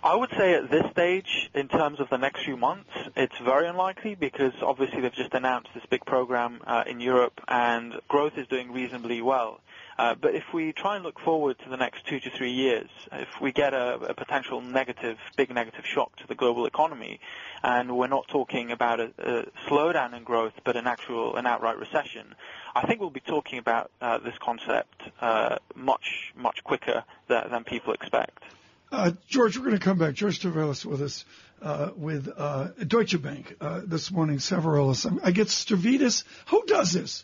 I 0.03 0.15
would 0.15 0.29
say 0.37 0.53
at 0.53 0.69
this 0.69 0.85
stage, 0.91 1.49
in 1.55 1.67
terms 1.67 1.99
of 1.99 2.09
the 2.11 2.17
next 2.17 2.45
few 2.45 2.57
months, 2.57 2.91
it's 3.15 3.35
very 3.43 3.67
unlikely 3.67 4.13
because 4.13 4.53
obviously 4.61 5.01
they've 5.01 5.11
just 5.11 5.33
announced 5.33 5.69
this 5.73 5.83
big 5.89 6.05
program 6.05 6.61
uh, 6.67 6.83
in 6.85 6.99
Europe 6.99 7.41
and 7.47 7.99
growth 8.07 8.37
is 8.37 8.45
doing 8.47 8.71
reasonably 8.71 9.23
well. 9.23 9.61
Uh, 9.97 10.13
but 10.13 10.35
if 10.35 10.43
we 10.53 10.73
try 10.73 10.95
and 10.95 11.05
look 11.05 11.19
forward 11.19 11.57
to 11.59 11.69
the 11.69 11.77
next 11.77 12.05
two 12.05 12.19
to 12.19 12.29
three 12.29 12.51
years, 12.51 12.89
if 13.13 13.29
we 13.41 13.51
get 13.51 13.73
a, 13.73 13.95
a 13.95 14.13
potential 14.13 14.59
negative, 14.59 15.17
big 15.37 15.53
negative 15.53 15.85
shock 15.85 16.15
to 16.17 16.27
the 16.27 16.35
global 16.35 16.65
economy, 16.65 17.19
and 17.63 17.95
we're 17.95 18.07
not 18.07 18.27
talking 18.27 18.71
about 18.71 18.99
a, 18.99 19.11
a 19.17 19.45
slowdown 19.69 20.13
in 20.13 20.23
growth, 20.23 20.53
but 20.65 20.75
an 20.75 20.85
actual, 20.85 21.37
an 21.37 21.45
outright 21.45 21.77
recession, 21.77 22.35
I 22.75 22.85
think 22.85 22.99
we'll 22.99 23.09
be 23.09 23.21
talking 23.21 23.57
about 23.57 23.89
uh, 24.01 24.17
this 24.17 24.35
concept 24.41 25.01
uh, 25.21 25.57
much, 25.75 26.33
much 26.35 26.63
quicker 26.65 27.05
than, 27.29 27.49
than 27.49 27.63
people 27.63 27.93
expect. 27.93 28.43
Uh, 28.91 29.11
George, 29.27 29.57
we're 29.57 29.65
going 29.65 29.77
to 29.77 29.83
come 29.83 29.97
back. 29.97 30.13
George 30.13 30.39
Stavridis 30.41 30.85
with 30.85 31.01
us 31.01 31.25
uh, 31.61 31.91
with 31.95 32.29
uh, 32.35 32.67
Deutsche 32.85 33.21
Bank 33.21 33.55
uh, 33.59 33.81
this 33.85 34.11
morning. 34.11 34.39
Several 34.39 34.93
I 35.23 35.31
get 35.31 35.47
Stavridis. 35.47 36.23
Who 36.47 36.63
does 36.65 36.91
this? 36.91 37.23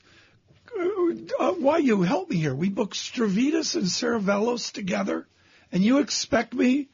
Uh, 0.79 1.51
why 1.53 1.77
you 1.77 2.01
help 2.01 2.29
me 2.29 2.37
here? 2.37 2.55
We 2.55 2.69
book 2.69 2.93
Stavridis 2.93 3.75
and 3.75 3.85
Saravelos 3.85 4.71
together, 4.71 5.27
and 5.71 5.83
you 5.83 5.99
expect 5.99 6.53
me? 6.53 6.87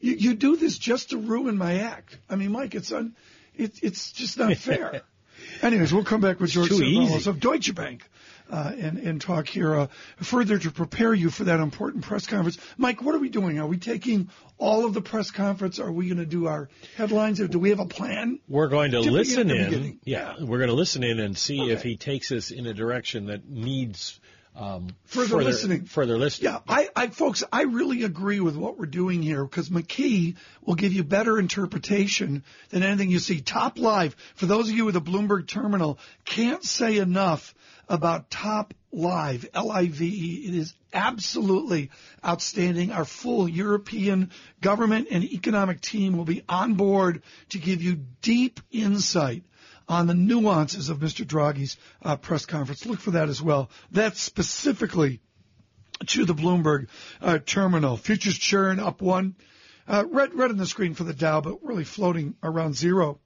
You, 0.00 0.14
you 0.14 0.34
do 0.34 0.56
this 0.56 0.78
just 0.78 1.10
to 1.10 1.18
ruin 1.18 1.56
my 1.56 1.80
act. 1.80 2.18
I 2.28 2.36
mean, 2.36 2.52
Mike, 2.52 2.74
it's 2.74 2.92
un, 2.92 3.14
it, 3.56 3.82
it's 3.82 4.12
just 4.12 4.38
not 4.38 4.56
fair. 4.58 5.02
Anyways, 5.62 5.92
we'll 5.92 6.04
come 6.04 6.20
back 6.20 6.40
with 6.40 6.50
George 6.50 6.70
Saravelos 6.70 7.26
of 7.26 7.40
Deutsche 7.40 7.74
Bank 7.74 8.08
uh, 8.50 8.72
and, 8.78 8.98
and 8.98 9.20
talk 9.20 9.48
here 9.48 9.74
uh, 9.74 9.86
further 10.16 10.58
to 10.58 10.70
prepare 10.70 11.14
you 11.14 11.30
for 11.30 11.44
that 11.44 11.60
important 11.60 12.04
press 12.04 12.26
conference. 12.26 12.58
Mike, 12.76 13.02
what 13.02 13.14
are 13.14 13.18
we 13.18 13.28
doing? 13.28 13.58
Are 13.58 13.66
we 13.66 13.78
taking 13.78 14.28
all 14.58 14.84
of 14.84 14.94
the 14.94 15.00
press 15.00 15.30
conference? 15.30 15.78
Are 15.78 15.90
we 15.90 16.06
going 16.08 16.18
to 16.18 16.26
do 16.26 16.46
our 16.46 16.68
headlines? 16.96 17.40
Or 17.40 17.48
Do 17.48 17.58
we 17.58 17.70
have 17.70 17.80
a 17.80 17.86
plan? 17.86 18.40
We're 18.48 18.68
going 18.68 18.92
to 18.92 19.00
listen 19.00 19.50
in. 19.50 19.98
Yeah, 20.04 20.34
we're 20.40 20.58
going 20.58 20.68
to 20.68 20.74
listen 20.74 21.02
in 21.02 21.20
and 21.20 21.36
see 21.36 21.60
okay. 21.60 21.72
if 21.72 21.82
he 21.82 21.96
takes 21.96 22.32
us 22.32 22.50
in 22.50 22.66
a 22.66 22.74
direction 22.74 23.26
that 23.26 23.48
needs 23.48 24.20
um, 24.56 24.94
further, 25.06 25.28
further, 25.28 25.44
listening. 25.44 25.84
Further 25.86 26.16
listening. 26.16 26.52
Yeah, 26.52 26.60
I, 26.68 26.88
I, 26.94 27.06
folks, 27.08 27.42
I 27.52 27.62
really 27.62 28.04
agree 28.04 28.38
with 28.38 28.56
what 28.56 28.78
we're 28.78 28.86
doing 28.86 29.20
here 29.20 29.44
because 29.44 29.68
McKee 29.68 30.36
will 30.64 30.76
give 30.76 30.92
you 30.92 31.02
better 31.02 31.38
interpretation 31.38 32.44
than 32.70 32.84
anything 32.84 33.10
you 33.10 33.18
see. 33.18 33.40
Top 33.40 33.78
Live, 33.78 34.14
for 34.36 34.46
those 34.46 34.68
of 34.68 34.76
you 34.76 34.84
with 34.84 34.96
a 34.96 35.00
Bloomberg 35.00 35.48
terminal, 35.48 35.98
can't 36.24 36.62
say 36.62 36.98
enough 36.98 37.54
about 37.88 38.30
Top 38.30 38.74
Live, 38.92 39.48
L-I-V-E. 39.52 40.48
It 40.48 40.54
is 40.54 40.72
absolutely 40.92 41.90
outstanding. 42.24 42.92
Our 42.92 43.04
full 43.04 43.48
European 43.48 44.30
government 44.60 45.08
and 45.10 45.24
economic 45.24 45.80
team 45.80 46.16
will 46.16 46.24
be 46.24 46.44
on 46.48 46.74
board 46.74 47.22
to 47.50 47.58
give 47.58 47.82
you 47.82 48.04
deep 48.22 48.60
insight 48.70 49.42
on 49.88 50.06
the 50.06 50.14
nuances 50.14 50.88
of 50.88 50.98
Mr. 50.98 51.24
Draghi's 51.26 51.76
uh, 52.02 52.16
press 52.16 52.46
conference. 52.46 52.86
Look 52.86 53.00
for 53.00 53.12
that 53.12 53.28
as 53.28 53.42
well. 53.42 53.70
That's 53.90 54.20
specifically 54.20 55.20
to 56.06 56.24
the 56.24 56.34
Bloomberg 56.34 56.88
uh, 57.20 57.38
terminal. 57.38 57.96
Futures 57.96 58.38
churn 58.38 58.80
up 58.80 59.00
one. 59.00 59.36
Uh, 59.86 60.04
red, 60.10 60.34
red 60.34 60.50
on 60.50 60.56
the 60.56 60.66
screen 60.66 60.94
for 60.94 61.04
the 61.04 61.12
Dow, 61.12 61.40
but 61.40 61.62
really 61.62 61.84
floating 61.84 62.34
around 62.42 62.74
zero. 62.74 63.20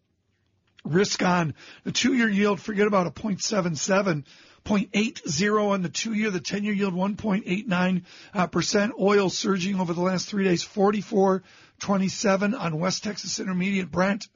Risk 0.84 1.22
on 1.22 1.54
the 1.84 1.92
two-year 1.92 2.28
yield. 2.28 2.60
Forget 2.60 2.86
about 2.86 3.06
a 3.06 3.10
0.77. 3.10 4.24
0.80 4.64 5.70
on 5.70 5.82
the 5.82 5.88
two-year, 5.88 6.30
the 6.30 6.40
10-year 6.40 6.74
yield 6.74 6.94
1.89 6.94 8.02
uh, 8.34 8.46
percent. 8.48 8.92
Oil 9.00 9.30
surging 9.30 9.80
over 9.80 9.94
the 9.94 10.02
last 10.02 10.28
three 10.28 10.44
days, 10.44 10.64
44.27 10.64 12.58
on 12.58 12.78
West 12.78 13.04
Texas 13.04 13.40
Intermediate 13.40 13.90
Brent 13.90 14.28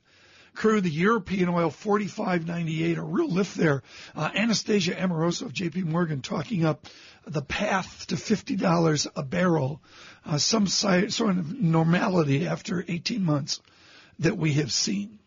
crude, 0.55 0.85
the 0.85 0.91
European 0.91 1.49
oil 1.49 1.71
45.98, 1.71 2.97
a 2.97 3.03
real 3.03 3.29
lift 3.29 3.57
there. 3.57 3.83
Uh, 4.15 4.31
Anastasia 4.35 5.01
Amoroso 5.01 5.47
of 5.47 5.53
JP 5.53 5.85
Morgan 5.85 6.21
talking 6.21 6.65
up 6.65 6.87
the 7.27 7.43
path 7.43 8.07
to 8.09 8.17
$50 8.17 9.07
a 9.15 9.23
barrel, 9.23 9.81
uh, 10.27 10.39
some 10.39 10.67
sort 10.67 11.39
of 11.39 11.61
normality 11.61 12.47
after 12.47 12.85
18 12.87 13.25
months 13.25 13.61
that 14.19 14.37
we 14.37 14.55
have 14.55 14.73
seen. 14.73 15.19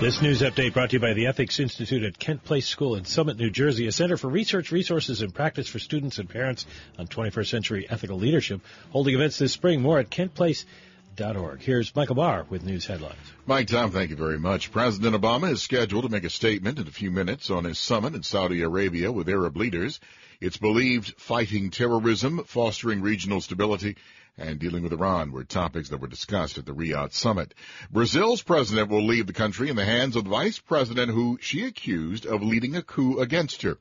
This 0.00 0.22
news 0.22 0.42
update 0.42 0.74
brought 0.74 0.90
to 0.90 0.96
you 0.96 1.00
by 1.00 1.12
the 1.12 1.26
Ethics 1.26 1.58
Institute 1.58 2.04
at 2.04 2.20
Kent 2.20 2.44
Place 2.44 2.68
School 2.68 2.94
in 2.94 3.04
Summit, 3.04 3.36
New 3.36 3.50
Jersey, 3.50 3.88
a 3.88 3.92
center 3.92 4.16
for 4.16 4.28
research, 4.28 4.70
resources, 4.70 5.22
and 5.22 5.34
practice 5.34 5.66
for 5.66 5.80
students 5.80 6.20
and 6.20 6.30
parents 6.30 6.66
on 7.00 7.08
21st 7.08 7.48
century 7.48 7.86
ethical 7.90 8.16
leadership, 8.16 8.60
holding 8.90 9.16
events 9.16 9.38
this 9.38 9.52
spring. 9.52 9.82
More 9.82 9.98
at 9.98 10.08
kentplace.org. 10.08 11.60
Here's 11.62 11.96
Michael 11.96 12.14
Barr 12.14 12.46
with 12.48 12.62
news 12.62 12.86
headlines. 12.86 13.16
Mike, 13.44 13.66
Tom, 13.66 13.90
thank 13.90 14.10
you 14.10 14.16
very 14.16 14.38
much. 14.38 14.70
President 14.70 15.20
Obama 15.20 15.50
is 15.50 15.62
scheduled 15.62 16.04
to 16.04 16.10
make 16.10 16.22
a 16.22 16.30
statement 16.30 16.78
in 16.78 16.86
a 16.86 16.92
few 16.92 17.10
minutes 17.10 17.50
on 17.50 17.64
his 17.64 17.80
summit 17.80 18.14
in 18.14 18.22
Saudi 18.22 18.62
Arabia 18.62 19.10
with 19.10 19.28
Arab 19.28 19.56
leaders. 19.56 19.98
It's 20.40 20.58
believed 20.58 21.14
fighting 21.18 21.70
terrorism, 21.70 22.44
fostering 22.44 23.02
regional 23.02 23.40
stability, 23.40 23.96
and 24.38 24.58
dealing 24.58 24.82
with 24.82 24.92
Iran 24.92 25.32
were 25.32 25.44
topics 25.44 25.88
that 25.88 26.00
were 26.00 26.06
discussed 26.06 26.58
at 26.58 26.64
the 26.64 26.74
Riyadh 26.74 27.12
summit. 27.12 27.54
Brazil's 27.90 28.42
president 28.42 28.88
will 28.88 29.04
leave 29.04 29.26
the 29.26 29.32
country 29.32 29.68
in 29.68 29.76
the 29.76 29.84
hands 29.84 30.16
of 30.16 30.24
the 30.24 30.30
vice 30.30 30.58
president 30.58 31.10
who 31.10 31.38
she 31.40 31.66
accused 31.66 32.24
of 32.24 32.42
leading 32.42 32.76
a 32.76 32.82
coup 32.82 33.18
against 33.18 33.62
her. 33.62 33.78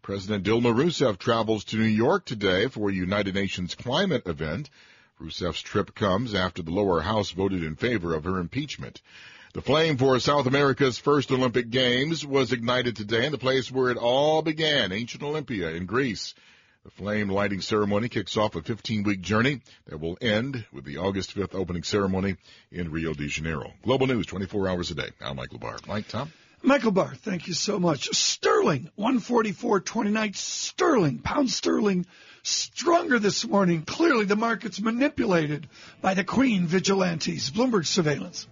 President 0.00 0.44
Dilma 0.44 0.74
Rousseff 0.74 1.18
travels 1.18 1.64
to 1.64 1.76
New 1.76 1.84
York 1.84 2.24
today 2.24 2.68
for 2.68 2.88
a 2.88 2.94
United 2.94 3.34
Nations 3.34 3.74
climate 3.74 4.26
event. 4.26 4.70
Rousseff's 5.20 5.60
trip 5.60 5.94
comes 5.94 6.34
after 6.34 6.62
the 6.62 6.70
lower 6.70 7.00
house 7.02 7.30
voted 7.30 7.62
in 7.62 7.74
favor 7.74 8.14
of 8.14 8.24
her 8.24 8.38
impeachment. 8.38 9.02
The 9.54 9.62
flame 9.62 9.96
for 9.96 10.18
South 10.20 10.46
America's 10.46 10.98
first 10.98 11.32
Olympic 11.32 11.70
Games 11.70 12.24
was 12.24 12.52
ignited 12.52 12.96
today 12.96 13.26
in 13.26 13.32
the 13.32 13.38
place 13.38 13.72
where 13.72 13.90
it 13.90 13.96
all 13.96 14.42
began, 14.42 14.92
ancient 14.92 15.22
Olympia 15.22 15.70
in 15.70 15.86
Greece. 15.86 16.34
The 16.88 17.02
flame 17.02 17.28
lighting 17.28 17.60
ceremony 17.60 18.08
kicks 18.08 18.38
off 18.38 18.56
a 18.56 18.62
15 18.62 19.02
week 19.02 19.20
journey 19.20 19.60
that 19.88 20.00
will 20.00 20.16
end 20.22 20.64
with 20.72 20.86
the 20.86 20.96
August 20.96 21.36
5th 21.36 21.54
opening 21.54 21.82
ceremony 21.82 22.36
in 22.72 22.90
Rio 22.90 23.12
de 23.12 23.26
Janeiro. 23.26 23.74
Global 23.82 24.06
News 24.06 24.24
24 24.24 24.68
hours 24.70 24.90
a 24.90 24.94
day. 24.94 25.10
I'm 25.20 25.36
Michael 25.36 25.58
Barr. 25.58 25.76
Mike, 25.86 26.08
Tom? 26.08 26.32
Michael 26.62 26.92
Barr, 26.92 27.14
thank 27.14 27.46
you 27.46 27.52
so 27.52 27.78
much. 27.78 28.08
Sterling, 28.16 28.88
144.29. 28.98 30.34
Sterling, 30.34 31.18
pound 31.18 31.50
sterling, 31.50 32.06
stronger 32.42 33.18
this 33.18 33.46
morning. 33.46 33.82
Clearly 33.82 34.24
the 34.24 34.36
market's 34.36 34.80
manipulated 34.80 35.68
by 36.00 36.14
the 36.14 36.24
Queen 36.24 36.66
vigilantes. 36.66 37.50
Bloomberg 37.50 37.84
surveillance. 37.84 38.46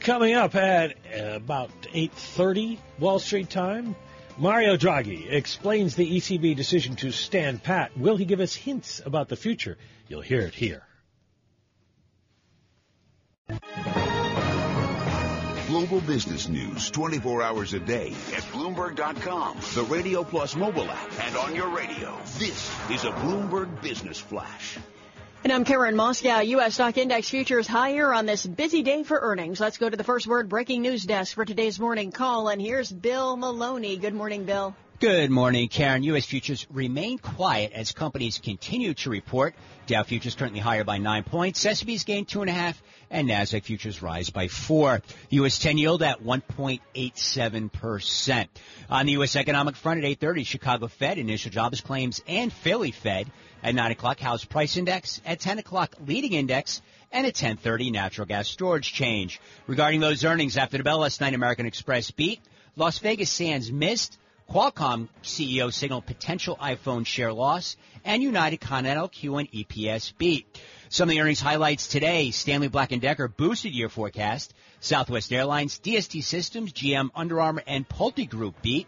Coming 0.00 0.34
up 0.34 0.54
at 0.54 0.98
about 1.16 1.70
8.30 1.94 2.76
Wall 2.98 3.20
Street 3.20 3.48
time, 3.48 3.96
Mario 4.36 4.76
Draghi 4.76 5.30
explains 5.30 5.94
the 5.94 6.16
ECB 6.16 6.56
decision 6.56 6.96
to 6.96 7.12
stand 7.12 7.62
pat. 7.62 7.96
Will 7.96 8.16
he 8.16 8.24
give 8.24 8.40
us 8.40 8.54
hints 8.54 9.00
about 9.04 9.28
the 9.28 9.36
future? 9.36 9.78
You'll 10.08 10.22
hear 10.22 10.40
it 10.40 10.54
here. 10.54 10.82
Global 15.68 16.00
business 16.00 16.48
news 16.48 16.90
24 16.90 17.42
hours 17.42 17.74
a 17.74 17.80
day 17.80 18.08
at 18.34 18.42
Bloomberg.com, 18.52 19.58
the 19.74 19.84
Radio 19.84 20.24
Plus 20.24 20.56
mobile 20.56 20.90
app, 20.90 21.20
and 21.26 21.36
on 21.36 21.54
your 21.54 21.68
radio. 21.68 22.16
This 22.38 22.70
is 22.90 23.04
a 23.04 23.10
Bloomberg 23.10 23.82
Business 23.82 24.18
Flash. 24.18 24.78
And 25.44 25.52
I'm 25.52 25.66
Karen 25.66 25.94
Moscow. 25.94 26.40
U.S. 26.40 26.72
stock 26.72 26.96
index 26.96 27.28
futures 27.28 27.66
higher 27.66 28.14
on 28.14 28.24
this 28.24 28.46
busy 28.46 28.82
day 28.82 29.02
for 29.02 29.20
earnings. 29.20 29.60
Let's 29.60 29.76
go 29.76 29.90
to 29.90 29.96
the 29.96 30.02
first 30.02 30.26
word 30.26 30.48
breaking 30.48 30.80
news 30.80 31.04
desk 31.04 31.34
for 31.34 31.44
today's 31.44 31.78
morning 31.78 32.12
call. 32.12 32.48
And 32.48 32.62
here's 32.62 32.90
Bill 32.90 33.36
Maloney. 33.36 33.98
Good 33.98 34.14
morning, 34.14 34.44
Bill. 34.46 34.74
Good 35.00 35.30
morning, 35.30 35.68
Karen. 35.68 36.02
U.S. 36.04 36.24
futures 36.24 36.66
remain 36.70 37.18
quiet 37.18 37.72
as 37.74 37.92
companies 37.92 38.38
continue 38.38 38.94
to 38.94 39.10
report. 39.10 39.54
Dow 39.86 40.02
futures 40.02 40.34
currently 40.34 40.60
higher 40.60 40.82
by 40.82 40.96
nine 40.96 41.24
points. 41.24 41.66
S&P's 41.66 42.04
gained 42.04 42.26
two 42.26 42.40
and 42.40 42.48
a 42.48 42.54
half, 42.54 42.82
and 43.10 43.28
Nasdaq 43.28 43.64
futures 43.64 44.00
rise 44.00 44.30
by 44.30 44.48
four. 44.48 45.02
U.S. 45.28 45.58
10 45.58 45.76
yield 45.76 46.02
at 46.02 46.24
1.87 46.24 47.70
percent. 47.70 48.48
On 48.88 49.04
the 49.04 49.12
U.S. 49.12 49.36
economic 49.36 49.76
front 49.76 50.02
at 50.02 50.20
8:30, 50.20 50.46
Chicago 50.46 50.86
Fed 50.86 51.18
initial 51.18 51.50
jobs 51.50 51.82
claims 51.82 52.22
and 52.26 52.50
Philly 52.50 52.92
Fed 52.92 53.30
at 53.64 53.74
9 53.74 53.90
o'clock. 53.90 54.20
House 54.20 54.44
price 54.44 54.76
index 54.76 55.20
at 55.26 55.40
10 55.40 55.58
o'clock. 55.58 55.96
Leading 56.06 56.34
index 56.34 56.82
and 57.10 57.26
at 57.26 57.34
10:30 57.34 57.90
natural 57.90 58.26
gas 58.26 58.46
storage 58.46 58.92
change. 58.92 59.40
Regarding 59.66 60.00
those 60.00 60.24
earnings 60.24 60.56
after 60.56 60.76
the 60.76 60.84
bell 60.84 60.98
last 60.98 61.20
night, 61.20 61.34
American 61.34 61.66
Express 61.66 62.10
beat. 62.10 62.40
Las 62.76 62.98
Vegas 62.98 63.30
Sands 63.30 63.72
missed. 63.72 64.18
Qualcomm 64.50 65.08
CEO 65.22 65.72
signaled 65.72 66.04
potential 66.04 66.58
iPhone 66.60 67.06
share 67.06 67.32
loss, 67.32 67.76
and 68.04 68.22
United 68.22 68.60
Continental 68.60 69.08
Q1 69.08 69.50
EPS 69.50 70.12
beat. 70.18 70.46
Some 70.90 71.08
of 71.08 71.14
the 71.14 71.22
earnings 71.22 71.40
highlights 71.40 71.88
today: 71.88 72.30
Stanley 72.30 72.68
Black 72.68 72.90
& 72.90 73.00
Decker 73.00 73.28
boosted 73.28 73.72
year 73.72 73.88
forecast. 73.88 74.52
Southwest 74.80 75.32
Airlines, 75.32 75.80
DST 75.82 76.22
Systems, 76.22 76.74
GM, 76.74 77.08
Under 77.14 77.40
Armour, 77.40 77.62
and 77.66 77.88
Pulte 77.88 78.28
Group 78.28 78.60
beat. 78.60 78.86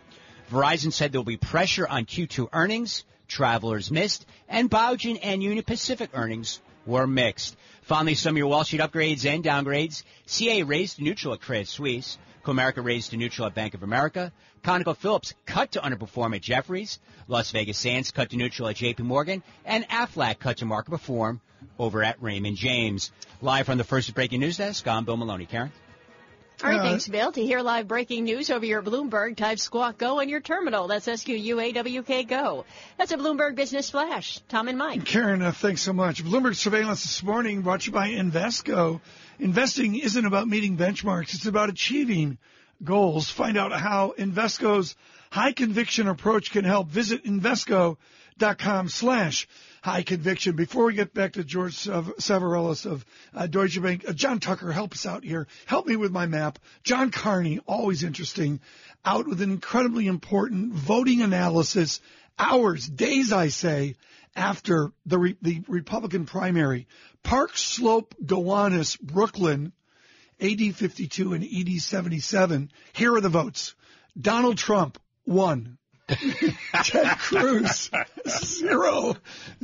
Verizon 0.51 0.93
said 0.93 1.13
there 1.13 1.21
will 1.21 1.25
be 1.25 1.37
pressure 1.37 1.87
on 1.87 2.05
Q2 2.05 2.49
earnings. 2.53 3.05
Travelers 3.29 3.91
missed, 3.91 4.25
and 4.49 4.71
Biogen 4.71 5.19
and 5.21 5.43
Union 5.43 5.65
Pacific 5.65 6.11
earnings 6.15 6.61
were 6.87 7.07
mixed. 7.07 7.57
Finally, 7.83 8.15
some 8.15 8.35
of 8.35 8.39
your 8.39 8.47
Wall 8.47 8.65
Street 8.65 8.81
upgrades 8.81 9.27
and 9.27 9.43
downgrades. 9.43 10.05
CA 10.27 10.63
raised 10.63 10.97
to 10.97 11.03
neutral 11.03 11.35
at 11.35 11.41
Credit 11.41 11.67
Suisse. 11.67 12.19
Comerica 12.45 12.85
raised 12.85 13.11
to 13.11 13.17
neutral 13.17 13.49
at 13.49 13.55
Bank 13.55 13.75
of 13.75 13.83
America. 13.83 14.33
ConocoPhillips 14.63 15.35
cut 15.45 15.73
to 15.73 15.81
underperform 15.81 16.37
at 16.37 16.43
Jefferies. 16.43 17.01
Las 17.27 17.51
Vegas 17.51 17.79
Sands 17.79 18.13
cut 18.13 18.31
to 18.31 18.37
neutral 18.37 18.69
at 18.69 18.77
JP 18.77 19.01
Morgan. 19.01 19.43
And 19.65 19.89
Aflac 19.89 20.39
cut 20.39 20.59
to 20.59 20.65
market 20.65 20.93
perform 20.93 21.41
over 21.79 22.05
at 22.05 22.23
Raymond 22.23 22.57
James. 22.57 23.11
Live 23.43 23.67
from 23.67 23.79
the 23.79 23.85
first 23.85 24.15
breaking 24.15 24.41
news 24.41 24.59
desk, 24.59 24.87
I'm 24.87 25.05
Bill 25.05 25.17
Maloney. 25.17 25.47
Karen? 25.47 25.73
All 26.65 26.71
right, 26.71 26.81
thanks, 26.81 27.07
Bill. 27.07 27.31
To 27.33 27.43
hear 27.43 27.61
live 27.61 27.87
breaking 27.87 28.25
news 28.25 28.51
over 28.51 28.65
your 28.65 28.83
Bloomberg, 28.83 29.37
type 29.37 29.59
Squawk 29.59 29.99
Go 29.99 30.21
on 30.21 30.31
your 30.31 30.41
terminal. 30.41 30.89
That's 30.89 31.07
S-Q-U-A-W-K 31.07 32.25
Go. 32.25 32.65
That's 32.97 33.13
a 33.13 33.19
Bloomberg 33.19 33.57
Business 33.57 33.91
Flash. 33.91 34.41
Tom 34.49 34.69
and 34.69 34.79
Mike. 34.79 35.05
Karen, 35.05 35.43
uh, 35.43 35.53
thanks 35.53 35.83
so 35.83 35.93
much. 35.93 36.25
Bloomberg 36.25 36.57
Surveillance 36.57 37.03
this 37.03 37.23
morning 37.23 37.61
brought 37.61 37.83
to 37.83 37.87
you 37.87 37.93
by 37.93 38.09
Invesco. 38.11 39.01
Investing 39.39 39.97
isn't 39.97 40.25
about 40.25 40.49
meeting 40.49 40.79
benchmarks. 40.79 41.35
It's 41.35 41.47
about 41.47 41.69
achieving 41.69 42.39
goals. 42.83 43.31
Find 43.31 43.57
out 43.57 43.73
how 43.73 44.15
Invesco's 44.19 44.97
high 45.31 45.53
conviction 45.53 46.09
approach 46.09 46.51
can 46.51 46.65
help. 46.65 46.89
Visit 46.89 47.25
Invesco.com 47.25 48.89
slash 48.89 49.49
high 49.83 50.03
conviction. 50.03 50.57
Before 50.57 50.87
we 50.87 50.95
get 50.95 51.15
back 51.15 51.35
to 51.35 51.45
George 51.45 51.77
Savarellis 51.77 52.87
of 52.87 53.05
uh, 53.35 53.47
Deutsche 53.47 53.81
Bank, 53.81 54.05
uh, 54.09 54.13
John 54.13 54.41
Tucker, 54.41 54.73
help 54.73 54.93
us 54.93 55.07
out 55.07 55.25
here. 55.25 55.47
Help 55.67 55.87
me 55.87 55.97
with 55.97 56.11
my 56.11 56.27
map. 56.27 56.59
John 56.83 57.11
Carney, 57.11 57.61
always 57.67 58.03
interesting, 58.03 58.61
out 59.05 59.29
with 59.29 59.41
an 59.43 59.51
incredibly 59.51 60.07
important 60.07 60.73
voting 60.73 61.23
analysis, 61.23 62.01
hours, 62.39 62.87
days, 62.87 63.33
I 63.33 63.49
say, 63.49 63.95
after 64.35 64.93
the 65.07 65.19
re- 65.19 65.37
the 65.41 65.63
Republican 65.69 66.27
primary. 66.27 66.87
Park 67.23 67.57
Slope, 67.57 68.15
Gowanus, 68.25 68.97
Brooklyn, 68.97 69.73
AD 70.41 70.75
52 70.75 71.33
and 71.33 71.45
ED 71.45 71.81
77. 71.81 72.71
Here 72.93 73.15
are 73.15 73.21
the 73.21 73.29
votes. 73.29 73.75
Donald 74.19 74.59
Trump, 74.59 74.99
one. 75.25 75.79
Ted 76.09 77.19
Cruz, 77.19 77.91
zero. 78.29 79.17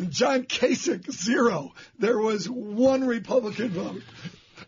John 0.08 0.44
Kasich, 0.44 1.10
zero. 1.10 1.72
There 1.98 2.18
was 2.18 2.48
one 2.48 3.06
Republican 3.06 3.70
vote. 3.70 4.02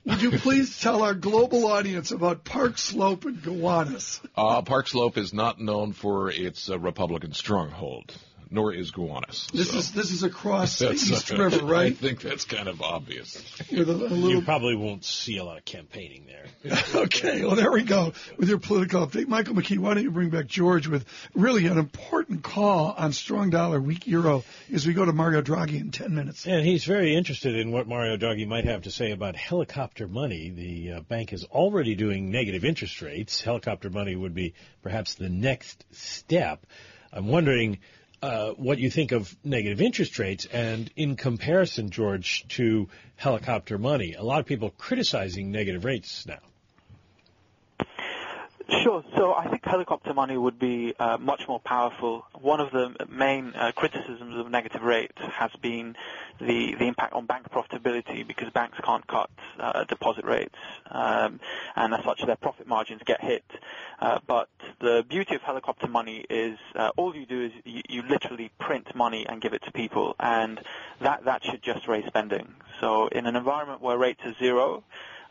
Would 0.04 0.23
you 0.23 0.32
please 0.32 0.78
tell 0.78 1.02
our 1.02 1.14
global 1.14 1.66
audience 1.66 2.12
about 2.12 2.44
Park 2.44 2.78
Slope 2.78 3.25
and 3.25 3.42
Gowanus? 3.42 4.20
Uh, 4.37 4.62
Park 4.62 4.87
Slope 4.87 5.16
is 5.16 5.32
not 5.32 5.58
known 5.58 5.94
for 5.94 6.30
its 6.30 6.68
uh, 6.68 6.78
Republican 6.78 7.32
stronghold 7.32 8.14
nor 8.54 8.73
is 8.73 8.92
Gowanus. 8.92 9.49
This 9.52 9.70
so. 9.70 9.78
is 9.78 9.92
this 9.92 10.12
is 10.12 10.23
across 10.23 10.78
the 10.78 10.92
East 10.92 11.32
uh, 11.32 11.37
River, 11.37 11.64
right? 11.64 11.92
I 11.92 11.94
think 11.94 12.20
that's 12.20 12.44
kind 12.44 12.68
of 12.68 12.80
obvious. 12.80 13.42
A, 13.70 13.75
a 13.75 13.82
little... 13.82 14.30
You 14.30 14.42
probably 14.42 14.76
won't 14.76 15.04
see 15.04 15.38
a 15.38 15.44
lot 15.44 15.58
of 15.58 15.64
campaigning 15.64 16.26
there. 16.26 16.76
okay, 16.94 17.44
well 17.44 17.56
there 17.56 17.73
we 17.73 17.82
go 17.82 18.12
with 18.38 18.49
your 18.49 18.58
political 18.58 19.06
update. 19.06 19.26
Michael 19.26 19.54
McKee, 19.54 19.78
why 19.78 19.94
don't 19.94 20.04
you 20.04 20.12
bring 20.12 20.30
back 20.30 20.46
George 20.46 20.87
with 20.87 21.04
really 21.34 21.66
an 21.66 21.78
important 21.78 22.44
call 22.44 22.94
on 22.96 23.12
strong 23.12 23.50
dollar, 23.50 23.80
weak 23.80 24.06
euro 24.06 24.44
as 24.73 24.87
we 24.87 24.94
go 24.94 25.04
to 25.04 25.12
Mario 25.12 25.42
Draghi 25.42 25.80
in 25.80 25.90
ten 25.90 26.14
minutes. 26.14 26.46
And 26.46 26.64
he's 26.64 26.84
very 26.84 27.16
interested 27.16 27.56
in 27.56 27.73
what 27.73 27.88
Mario 27.88 28.16
Draghi 28.16 28.46
might 28.46 28.64
have 28.64 28.82
to 28.82 28.90
say 28.90 29.11
about 29.11 29.34
helicopter 29.34 30.06
money. 30.06 30.50
The 30.50 30.92
uh, 30.92 31.00
bank 31.00 31.32
is 31.32 31.44
already 31.44 31.96
doing 31.96 32.30
negative 32.30 32.64
interest 32.64 33.02
rates. 33.02 33.42
Helicopter 33.42 33.90
money 33.90 34.14
would 34.14 34.34
be 34.34 34.54
perhaps 34.82 35.14
the 35.14 35.28
next 35.28 35.84
step. 35.90 36.64
I'm 37.12 37.28
wondering 37.28 37.78
uh, 38.25 38.54
what 38.54 38.78
you 38.78 38.88
think 38.88 39.12
of 39.12 39.37
negative 39.45 39.83
interest 39.83 40.19
rates 40.19 40.47
and 40.47 40.90
in 40.97 41.14
comparison, 41.14 41.90
George, 41.90 42.49
to 42.49 42.88
helicopter 43.16 43.76
money. 43.76 44.14
A 44.14 44.23
lot 44.23 44.40
of 44.40 44.47
people 44.47 44.71
criticizing 44.71 45.50
negative 45.50 45.85
rates 45.85 46.25
now. 46.26 46.38
Sure. 48.68 49.04
So 49.16 49.35
I 49.35 49.49
think 49.49 49.64
helicopter 49.64 50.14
money 50.14 50.38
would 50.38 50.59
be 50.59 50.94
uh, 50.99 51.18
much 51.18 51.47
more 51.47 51.61
powerful. 51.61 52.25
One 52.40 52.61
of 52.61 52.71
the 52.71 52.94
main 53.11 53.52
uh, 53.54 53.73
criticisms 53.73 54.38
of 54.38 54.50
negative 54.50 54.83
rates 54.83 55.18
has 55.18 55.50
been 55.61 55.97
the, 56.40 56.75
the 56.75 56.87
impact 56.87 57.12
on 57.12 57.26
bank 57.26 57.50
profitability 57.50 58.26
because 58.26 58.49
banks 58.50 58.78
can't 58.83 59.06
cut 59.06 59.28
uh, 59.61 59.85
deposit 59.85 60.25
rates, 60.25 60.54
um, 60.90 61.40
and 61.76 61.92
as 61.92 62.02
such 62.04 62.25
their 62.25 62.37
profit 62.37 62.66
margins 62.66 63.02
get 63.04 63.21
hit. 63.21 63.44
Uh, 64.00 64.18
but 64.26 64.49
the 64.80 65.04
beauty 65.09 65.35
of 65.35 65.42
helicopter 65.42 65.87
money 65.87 66.25
is 66.30 66.59
uh, 66.75 66.90
all 66.97 67.14
you 67.14 67.26
do 67.26 67.42
is 67.44 67.52
you, 67.64 67.83
you 67.88 68.02
literally 68.09 68.50
print 68.59 68.94
money 68.94 69.26
and 69.28 69.42
give 69.42 69.52
it 69.52 69.62
to 69.62 69.73
people, 69.73 70.16
and 70.18 70.59
that 71.00 71.25
that 71.26 71.44
should 71.44 71.62
just 71.62 71.87
raise 71.87 72.06
spending. 72.06 72.54
So 72.80 73.09
in 73.09 73.26
an 73.26 73.37
environment 73.37 73.83
where 73.83 73.99
rates 73.99 74.21
are 74.25 74.35
zero, 74.38 74.85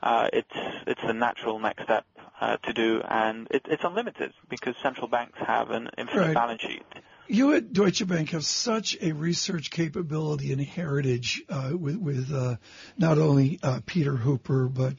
uh, 0.04 0.30
it's 0.32 0.56
it's 0.86 1.02
the 1.02 1.13
natural 1.13 1.58
next 1.60 1.84
step 1.84 2.06
uh, 2.44 2.58
to 2.58 2.74
do, 2.74 3.02
and 3.08 3.48
it, 3.52 3.62
it's 3.70 3.84
unlimited 3.86 4.34
because 4.50 4.76
central 4.84 5.08
banks 5.08 5.38
have 5.40 5.70
an 5.70 5.90
infinite 5.98 6.20
right. 6.20 6.34
balance 6.34 6.62
sheet. 6.62 6.84
You 7.28 7.54
at 7.54 7.72
Deutsche 7.72 8.06
Bank 8.06 8.32
have 8.32 8.44
such 8.44 8.98
a 9.02 9.14
research 9.14 9.72
capability 9.72 10.52
and 10.52 10.62
heritage 10.62 11.42
uh, 11.48 11.72
with, 11.72 11.96
with 11.96 12.34
uh, 12.34 12.58
not 12.98 13.18
only 13.18 13.60
uh, 13.64 13.80
Peter 13.86 14.18
Hooper 14.18 14.68
but 14.68 14.96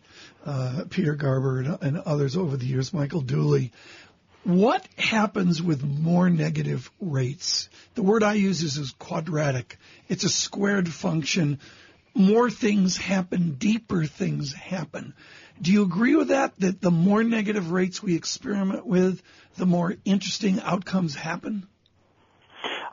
uh, 0.46 0.84
Peter 0.88 1.14
Garber 1.14 1.60
and, 1.60 1.78
and 1.82 1.98
others 1.98 2.34
over 2.34 2.56
the 2.56 2.64
years, 2.64 2.94
Michael 2.94 3.20
Dooley. 3.20 3.72
What 4.44 4.86
happens 4.96 5.62
with 5.62 5.84
more 5.84 6.30
negative 6.30 6.90
rates? 6.98 7.68
The 7.94 8.02
word 8.02 8.22
I 8.22 8.34
use 8.34 8.62
is, 8.62 8.78
is 8.78 8.92
quadratic. 8.98 9.78
It's 10.08 10.24
a 10.24 10.30
squared 10.30 10.88
function 10.88 11.60
more 12.14 12.50
things 12.50 12.96
happen, 12.96 13.56
deeper 13.58 14.04
things 14.06 14.52
happen. 14.52 15.14
Do 15.60 15.72
you 15.72 15.82
agree 15.82 16.16
with 16.16 16.28
that? 16.28 16.58
That 16.58 16.80
the 16.80 16.90
more 16.90 17.22
negative 17.24 17.70
rates 17.70 18.02
we 18.02 18.14
experiment 18.14 18.86
with, 18.86 19.22
the 19.56 19.66
more 19.66 19.96
interesting 20.04 20.60
outcomes 20.60 21.14
happen? 21.14 21.66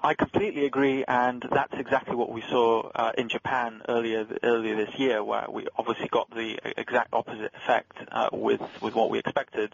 I 0.03 0.15
completely 0.15 0.65
agree, 0.65 1.05
and 1.07 1.45
that's 1.51 1.73
exactly 1.73 2.15
what 2.15 2.31
we 2.31 2.41
saw 2.49 2.89
uh, 2.95 3.11
in 3.19 3.29
Japan 3.29 3.83
earlier 3.87 4.25
earlier 4.41 4.75
this 4.75 4.97
year, 4.97 5.23
where 5.23 5.45
we 5.47 5.67
obviously 5.77 6.07
got 6.07 6.27
the 6.31 6.57
exact 6.75 7.13
opposite 7.13 7.51
effect 7.53 7.97
uh, 8.11 8.29
with 8.33 8.61
with 8.81 8.95
what 8.95 9.11
we 9.11 9.19
expected. 9.19 9.71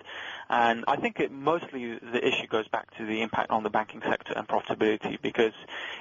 And 0.50 0.84
I 0.86 0.98
think 0.98 1.22
it 1.22 1.31
mostly 1.31 1.98
the 2.00 2.27
issue 2.27 2.48
goes 2.48 2.67
back 2.67 2.93
to 2.98 3.05
the 3.05 3.22
impact 3.22 3.51
on 3.51 3.63
the 3.63 3.69
banking 3.69 4.01
sector 4.01 4.34
and 4.36 4.46
profitability, 4.46 5.17
because 5.22 5.53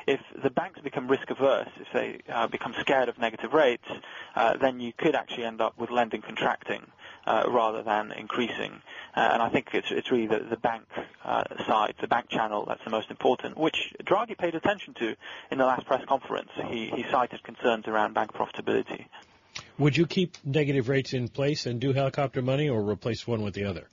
if 0.09 0.21
the 0.43 0.51
banks 0.51 0.81
become 0.81 1.07
risk 1.07 1.31
averse, 1.31 1.71
if 1.81 1.87
they 1.93 2.19
uh, 2.29 2.49
become 2.49 2.75
scared 2.81 3.09
of 3.09 3.19
negative 3.19 3.53
rates, 3.53 3.89
uh, 4.35 4.57
then 4.57 4.81
you 4.81 4.93
could 4.93 5.15
actually 5.15 5.45
end 5.45 5.61
up 5.61 5.79
with 5.79 5.91
lending 5.91 6.23
contracting 6.23 6.83
uh, 7.27 7.45
rather 7.49 7.83
than 7.85 8.11
increasing. 8.13 8.83
Uh, 9.17 9.31
and 9.33 9.43
I 9.43 9.51
think 9.51 9.69
it's, 9.73 9.91
it's 9.91 10.11
really 10.11 10.27
the, 10.27 10.41
the 10.51 10.57
bank 10.57 10.85
uh, 11.27 11.43
side, 11.67 11.95
the 12.01 12.07
bank 12.07 12.29
channel, 12.31 12.65
that's 12.67 12.85
the 12.85 12.91
most 12.91 13.11
important, 13.11 13.59
which 13.59 13.93
Draghi 14.05 14.39
paid 14.39 14.55
attention 14.55 14.95
to 14.95 15.17
in 15.51 15.59
the 15.59 15.65
last 15.65 15.85
press 15.87 16.05
conference. 16.09 16.51
He, 16.69 16.91
he 16.95 17.05
cited 17.11 17.43
concerns 17.43 17.87
around 17.89 18.15
bank 18.15 18.33
profitability. 18.33 19.07
Would 19.79 19.97
you 19.97 20.07
keep 20.07 20.37
negative 20.45 20.89
rates 20.89 21.13
in 21.13 21.29
place 21.29 21.67
and 21.67 21.81
do 21.81 21.93
helicopter 21.93 22.43
money 22.43 22.69
or 22.69 22.81
replace 22.81 23.27
one 23.27 23.43
with 23.43 23.55
the 23.55 23.65
other? 23.65 23.89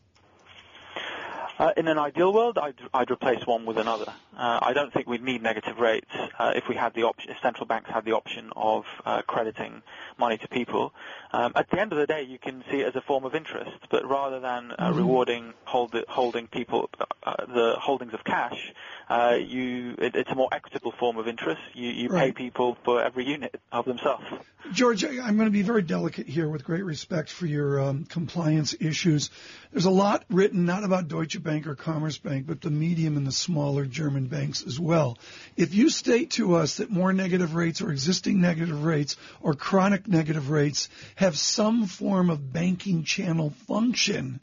Uh, 1.59 1.71
in 1.77 1.87
an 1.87 1.99
ideal 1.99 2.33
world, 2.33 2.57
I'd, 2.57 2.75
I'd 2.93 3.11
replace 3.11 3.45
one 3.45 3.65
with 3.65 3.77
another. 3.77 4.11
Uh, 4.35 4.59
I 4.61 4.73
don't 4.73 4.91
think 4.91 5.07
we'd 5.07 5.23
need 5.23 5.43
negative 5.43 5.77
rates 5.77 6.09
uh, 6.39 6.53
if 6.55 6.67
we 6.67 6.75
had 6.75 6.93
the 6.95 7.03
option, 7.03 7.29
if 7.31 7.37
central 7.41 7.67
banks 7.67 7.89
had 7.91 8.05
the 8.05 8.13
option 8.13 8.49
of 8.55 8.85
uh, 9.05 9.21
crediting 9.21 9.83
money 10.17 10.37
to 10.39 10.47
people. 10.47 10.93
Um, 11.31 11.51
at 11.55 11.69
the 11.69 11.79
end 11.79 11.91
of 11.91 11.99
the 11.99 12.07
day, 12.07 12.23
you 12.23 12.39
can 12.39 12.63
see 12.71 12.81
it 12.81 12.87
as 12.87 12.95
a 12.95 13.01
form 13.01 13.23
of 13.23 13.35
interest, 13.35 13.77
but 13.91 14.07
rather 14.09 14.39
than 14.39 14.71
uh, 14.71 14.89
mm-hmm. 14.89 14.97
rewarding 14.97 15.53
hold, 15.65 15.95
holding 16.07 16.47
people 16.47 16.89
uh, 17.23 17.45
the 17.47 17.75
holdings 17.79 18.13
of 18.13 18.23
cash, 18.23 18.73
uh, 19.09 19.37
you 19.39 19.95
it, 19.99 20.15
it's 20.15 20.31
a 20.31 20.35
more 20.35 20.49
equitable 20.51 20.91
form 20.91 21.17
of 21.17 21.27
interest. 21.27 21.61
You, 21.73 21.89
you 21.91 22.09
right. 22.09 22.27
pay 22.27 22.31
people 22.31 22.77
for 22.83 23.03
every 23.03 23.25
unit 23.25 23.59
of 23.71 23.85
themselves. 23.85 24.25
George, 24.71 25.03
I'm 25.03 25.35
going 25.35 25.47
to 25.47 25.51
be 25.51 25.61
very 25.61 25.81
delicate 25.81 26.25
here 26.25 26.47
with 26.47 26.63
great 26.63 26.85
respect 26.85 27.29
for 27.29 27.45
your 27.45 27.81
um, 27.81 28.05
compliance 28.05 28.73
issues. 28.79 29.29
There's 29.71 29.85
a 29.85 29.91
lot 29.91 30.23
written 30.29 30.65
not 30.65 30.85
about 30.85 31.09
Deutsche 31.09 31.41
Bank 31.43 31.67
or 31.67 31.75
Commerzbank, 31.75 32.47
but 32.47 32.61
the 32.61 32.69
medium 32.69 33.17
and 33.17 33.27
the 33.27 33.31
smaller 33.33 33.85
German 33.85 34.27
banks 34.27 34.63
as 34.65 34.79
well. 34.79 35.17
If 35.57 35.73
you 35.73 35.89
state 35.89 36.31
to 36.31 36.55
us 36.55 36.77
that 36.77 36.89
more 36.89 37.11
negative 37.11 37.55
rates 37.55 37.81
or 37.81 37.91
existing 37.91 38.39
negative 38.39 38.85
rates 38.85 39.17
or 39.41 39.53
chronic 39.53 40.07
negative 40.07 40.49
rates 40.49 40.87
have 41.15 41.37
some 41.37 41.85
form 41.85 42.29
of 42.29 42.53
banking 42.53 43.03
channel 43.03 43.49
function, 43.67 44.39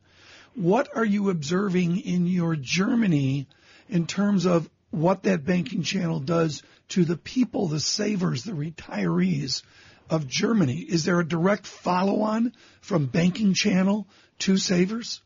what 0.54 0.90
are 0.94 1.04
you 1.04 1.30
observing 1.30 1.98
in 1.98 2.26
your 2.26 2.56
Germany 2.56 3.46
in 3.88 4.06
terms 4.06 4.44
of 4.44 4.68
what 4.90 5.22
that 5.22 5.46
banking 5.46 5.82
channel 5.82 6.20
does 6.20 6.62
to 6.88 7.06
the 7.06 7.16
people, 7.16 7.68
the 7.68 7.80
savers, 7.80 8.44
the 8.44 8.52
retirees 8.52 9.62
of 10.10 10.26
Germany? 10.26 10.80
Is 10.80 11.04
there 11.04 11.20
a 11.20 11.26
direct 11.26 11.66
follow 11.66 12.22
on 12.22 12.52
from 12.80 13.06
banking 13.06 13.54
channel 13.54 14.06
to 14.40 14.56
savers? 14.56 15.22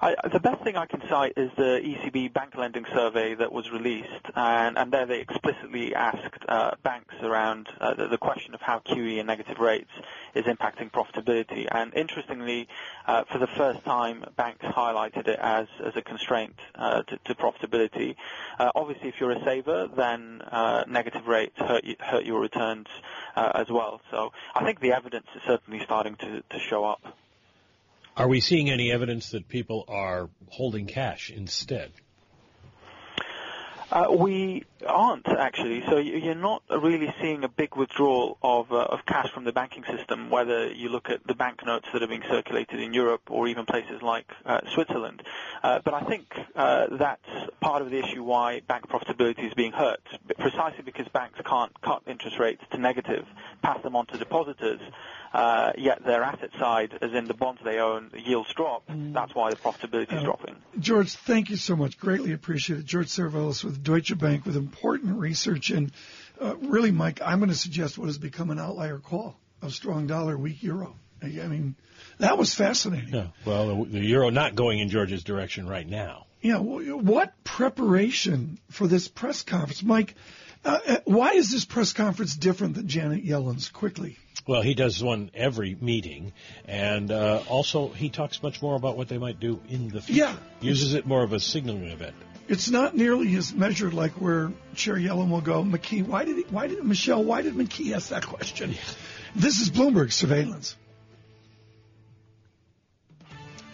I, 0.00 0.14
the 0.32 0.38
best 0.38 0.62
thing 0.62 0.76
I 0.76 0.86
can 0.86 1.02
cite 1.08 1.32
is 1.36 1.50
the 1.56 1.80
ECB 1.82 2.32
bank 2.32 2.54
lending 2.56 2.84
survey 2.94 3.34
that 3.34 3.50
was 3.50 3.72
released, 3.72 4.26
and, 4.36 4.78
and 4.78 4.92
there 4.92 5.06
they 5.06 5.18
explicitly 5.18 5.92
asked 5.92 6.44
uh, 6.48 6.76
banks 6.84 7.16
around 7.20 7.68
uh, 7.80 7.94
the, 7.94 8.06
the, 8.06 8.18
question 8.18 8.54
of 8.54 8.60
how 8.60 8.78
QE 8.78 9.18
and 9.18 9.26
negative 9.26 9.58
rates 9.58 9.90
is 10.36 10.44
impacting 10.44 10.92
profitability. 10.92 11.66
And 11.68 11.92
interestingly, 11.94 12.68
uh, 13.08 13.24
for 13.24 13.38
the 13.38 13.48
first 13.48 13.84
time, 13.84 14.24
banks 14.36 14.64
highlighted 14.64 15.26
it 15.26 15.38
as, 15.40 15.66
as 15.84 15.96
a 15.96 16.02
constraint 16.02 16.54
uh, 16.76 17.02
to, 17.02 17.18
to, 17.24 17.34
profitability. 17.34 18.14
Uh, 18.60 18.70
obviously, 18.76 19.08
if 19.08 19.16
you're 19.18 19.32
a 19.32 19.44
saver, 19.44 19.88
then 19.96 20.42
uh, 20.42 20.84
negative 20.86 21.26
rates 21.26 21.58
hurt, 21.58 21.82
you, 21.82 21.96
hurt 21.98 22.24
your 22.24 22.40
returns 22.40 22.86
as 23.34 23.68
well. 23.68 24.00
So 24.12 24.32
I 24.54 24.64
think 24.64 24.80
the 24.80 24.92
evidence 24.92 25.26
is 25.34 25.42
certainly 25.44 25.80
starting 25.84 26.14
to, 26.16 26.42
to 26.50 26.58
show 26.60 26.84
up. 26.84 27.16
Are 28.18 28.26
we 28.26 28.40
seeing 28.40 28.68
any 28.68 28.90
evidence 28.90 29.30
that 29.30 29.46
people 29.46 29.84
are 29.86 30.28
holding 30.48 30.86
cash 30.86 31.30
instead? 31.30 31.92
Uh, 33.92 34.06
we 34.10 34.64
aren't 34.84 35.26
actually. 35.28 35.82
So 35.86 35.98
you're 35.98 36.34
not 36.34 36.62
really 36.68 37.14
seeing 37.22 37.44
a 37.44 37.48
big 37.48 37.76
withdrawal 37.76 38.36
of, 38.42 38.72
uh, 38.72 38.76
of 38.76 39.06
cash 39.06 39.30
from 39.32 39.44
the 39.44 39.52
banking 39.52 39.84
system, 39.84 40.30
whether 40.30 40.68
you 40.68 40.88
look 40.88 41.08
at 41.10 41.26
the 41.28 41.34
banknotes 41.34 41.86
that 41.92 42.02
are 42.02 42.08
being 42.08 42.24
circulated 42.28 42.80
in 42.80 42.92
Europe 42.92 43.22
or 43.30 43.46
even 43.46 43.64
places 43.66 44.02
like 44.02 44.26
uh, 44.44 44.60
Switzerland. 44.74 45.22
Uh, 45.62 45.78
but 45.84 45.94
I 45.94 46.00
think 46.00 46.26
uh, 46.56 46.88
that's 46.98 47.24
part 47.60 47.82
of 47.82 47.90
the 47.90 47.98
issue 47.98 48.24
why 48.24 48.60
bank 48.66 48.88
profitability 48.88 49.46
is 49.46 49.54
being 49.54 49.72
hurt, 49.72 50.02
precisely 50.38 50.82
because 50.84 51.06
banks 51.08 51.38
can't 51.46 51.80
cut 51.80 52.02
interest 52.08 52.38
rates 52.40 52.62
to 52.72 52.78
negative, 52.78 53.24
pass 53.62 53.80
them 53.84 53.94
on 53.94 54.06
to 54.06 54.18
depositors, 54.18 54.80
uh, 55.32 55.72
yet 55.76 56.04
their 56.04 56.22
asset 56.22 56.50
side, 56.58 56.98
as 57.00 57.12
in 57.12 57.26
the 57.26 57.34
bonds 57.34 57.60
they 57.64 57.78
own, 57.78 58.10
the 58.12 58.20
yields 58.20 58.52
drop. 58.54 58.86
Mm. 58.88 59.12
That's 59.12 59.34
why 59.34 59.50
the 59.50 59.56
profitability 59.56 60.12
is 60.12 60.20
uh, 60.20 60.24
dropping. 60.24 60.56
George, 60.78 61.12
thank 61.12 61.50
you 61.50 61.56
so 61.56 61.76
much. 61.76 61.98
Greatly 61.98 62.32
appreciate 62.32 62.80
it. 62.80 62.86
George 62.86 63.08
Saravelos 63.08 63.64
with 63.64 63.82
Deutsche 63.82 64.16
Bank 64.16 64.46
with 64.46 64.56
important 64.56 65.18
research. 65.18 65.70
And 65.70 65.92
uh, 66.40 66.56
really, 66.56 66.90
Mike, 66.90 67.20
I'm 67.24 67.38
going 67.38 67.50
to 67.50 67.56
suggest 67.56 67.98
what 67.98 68.06
has 68.06 68.18
become 68.18 68.50
an 68.50 68.58
outlier 68.58 68.98
call 68.98 69.36
of 69.60 69.72
strong 69.72 70.06
dollar, 70.06 70.36
weak 70.36 70.62
euro. 70.62 70.94
I 71.20 71.26
mean, 71.26 71.74
that 72.18 72.38
was 72.38 72.54
fascinating. 72.54 73.12
Yeah. 73.12 73.26
Well, 73.44 73.84
the, 73.84 73.98
the 73.98 74.06
euro 74.06 74.30
not 74.30 74.54
going 74.54 74.78
in 74.78 74.88
George's 74.88 75.24
direction 75.24 75.68
right 75.68 75.86
now. 75.86 76.26
Yeah. 76.40 76.58
What 76.58 77.32
preparation 77.42 78.60
for 78.70 78.86
this 78.86 79.08
press 79.08 79.42
conference, 79.42 79.82
Mike? 79.82 80.14
Uh, 80.64 80.78
uh, 80.86 80.96
why 81.04 81.32
is 81.32 81.50
this 81.50 81.64
press 81.64 81.92
conference 81.92 82.36
different 82.36 82.74
than 82.74 82.88
Janet 82.88 83.24
Yellen's? 83.24 83.68
Quickly. 83.68 84.16
Well, 84.46 84.62
he 84.62 84.74
does 84.74 85.02
one 85.02 85.30
every 85.34 85.76
meeting, 85.80 86.32
and 86.64 87.10
uh, 87.10 87.42
also 87.48 87.88
he 87.88 88.08
talks 88.08 88.42
much 88.42 88.62
more 88.62 88.76
about 88.76 88.96
what 88.96 89.08
they 89.08 89.18
might 89.18 89.38
do 89.38 89.60
in 89.68 89.88
the 89.88 90.00
future. 90.00 90.20
Yeah. 90.20 90.36
Uses 90.60 90.94
it 90.94 91.06
more 91.06 91.22
of 91.22 91.32
a 91.32 91.40
signaling 91.40 91.84
event. 91.84 92.14
It's 92.48 92.70
not 92.70 92.96
nearly 92.96 93.34
as 93.36 93.52
measured 93.52 93.92
like 93.92 94.12
where 94.12 94.50
Chair 94.74 94.96
Yellen 94.96 95.28
will 95.28 95.42
go, 95.42 95.62
McKee, 95.62 96.06
why 96.06 96.24
did 96.24 96.36
he, 96.36 96.42
why 96.44 96.66
did 96.66 96.82
Michelle, 96.82 97.22
why 97.22 97.42
did 97.42 97.54
McKee 97.54 97.94
ask 97.94 98.08
that 98.08 98.26
question? 98.26 98.74
This 99.34 99.60
is 99.60 99.70
Bloomberg 99.70 100.12
surveillance. 100.12 100.74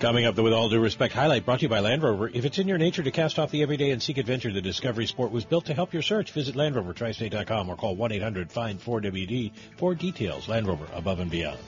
Coming 0.04 0.26
up, 0.26 0.34
the 0.34 0.42
with 0.42 0.52
all 0.52 0.68
due 0.68 0.80
respect, 0.80 1.14
highlight 1.14 1.46
brought 1.46 1.60
to 1.60 1.62
you 1.62 1.70
by 1.70 1.80
Land 1.80 2.02
Rover. 2.02 2.28
If 2.28 2.44
it's 2.44 2.58
in 2.58 2.68
your 2.68 2.76
nature 2.76 3.02
to 3.02 3.10
cast 3.10 3.38
off 3.38 3.50
the 3.50 3.62
everyday 3.62 3.90
and 3.90 4.02
seek 4.02 4.18
adventure, 4.18 4.52
the 4.52 4.60
Discovery 4.60 5.06
Sport 5.06 5.32
was 5.32 5.46
built 5.46 5.64
to 5.64 5.72
help 5.72 5.94
your 5.94 6.02
search. 6.02 6.32
Visit 6.32 6.56
LandRoverTristate.com 6.56 7.70
or 7.70 7.74
call 7.74 7.96
1-800-FIND-4WD 7.96 9.52
for 9.78 9.94
details. 9.94 10.46
Land 10.46 10.66
Rover, 10.66 10.86
above 10.92 11.20
and 11.20 11.30
beyond. 11.30 11.58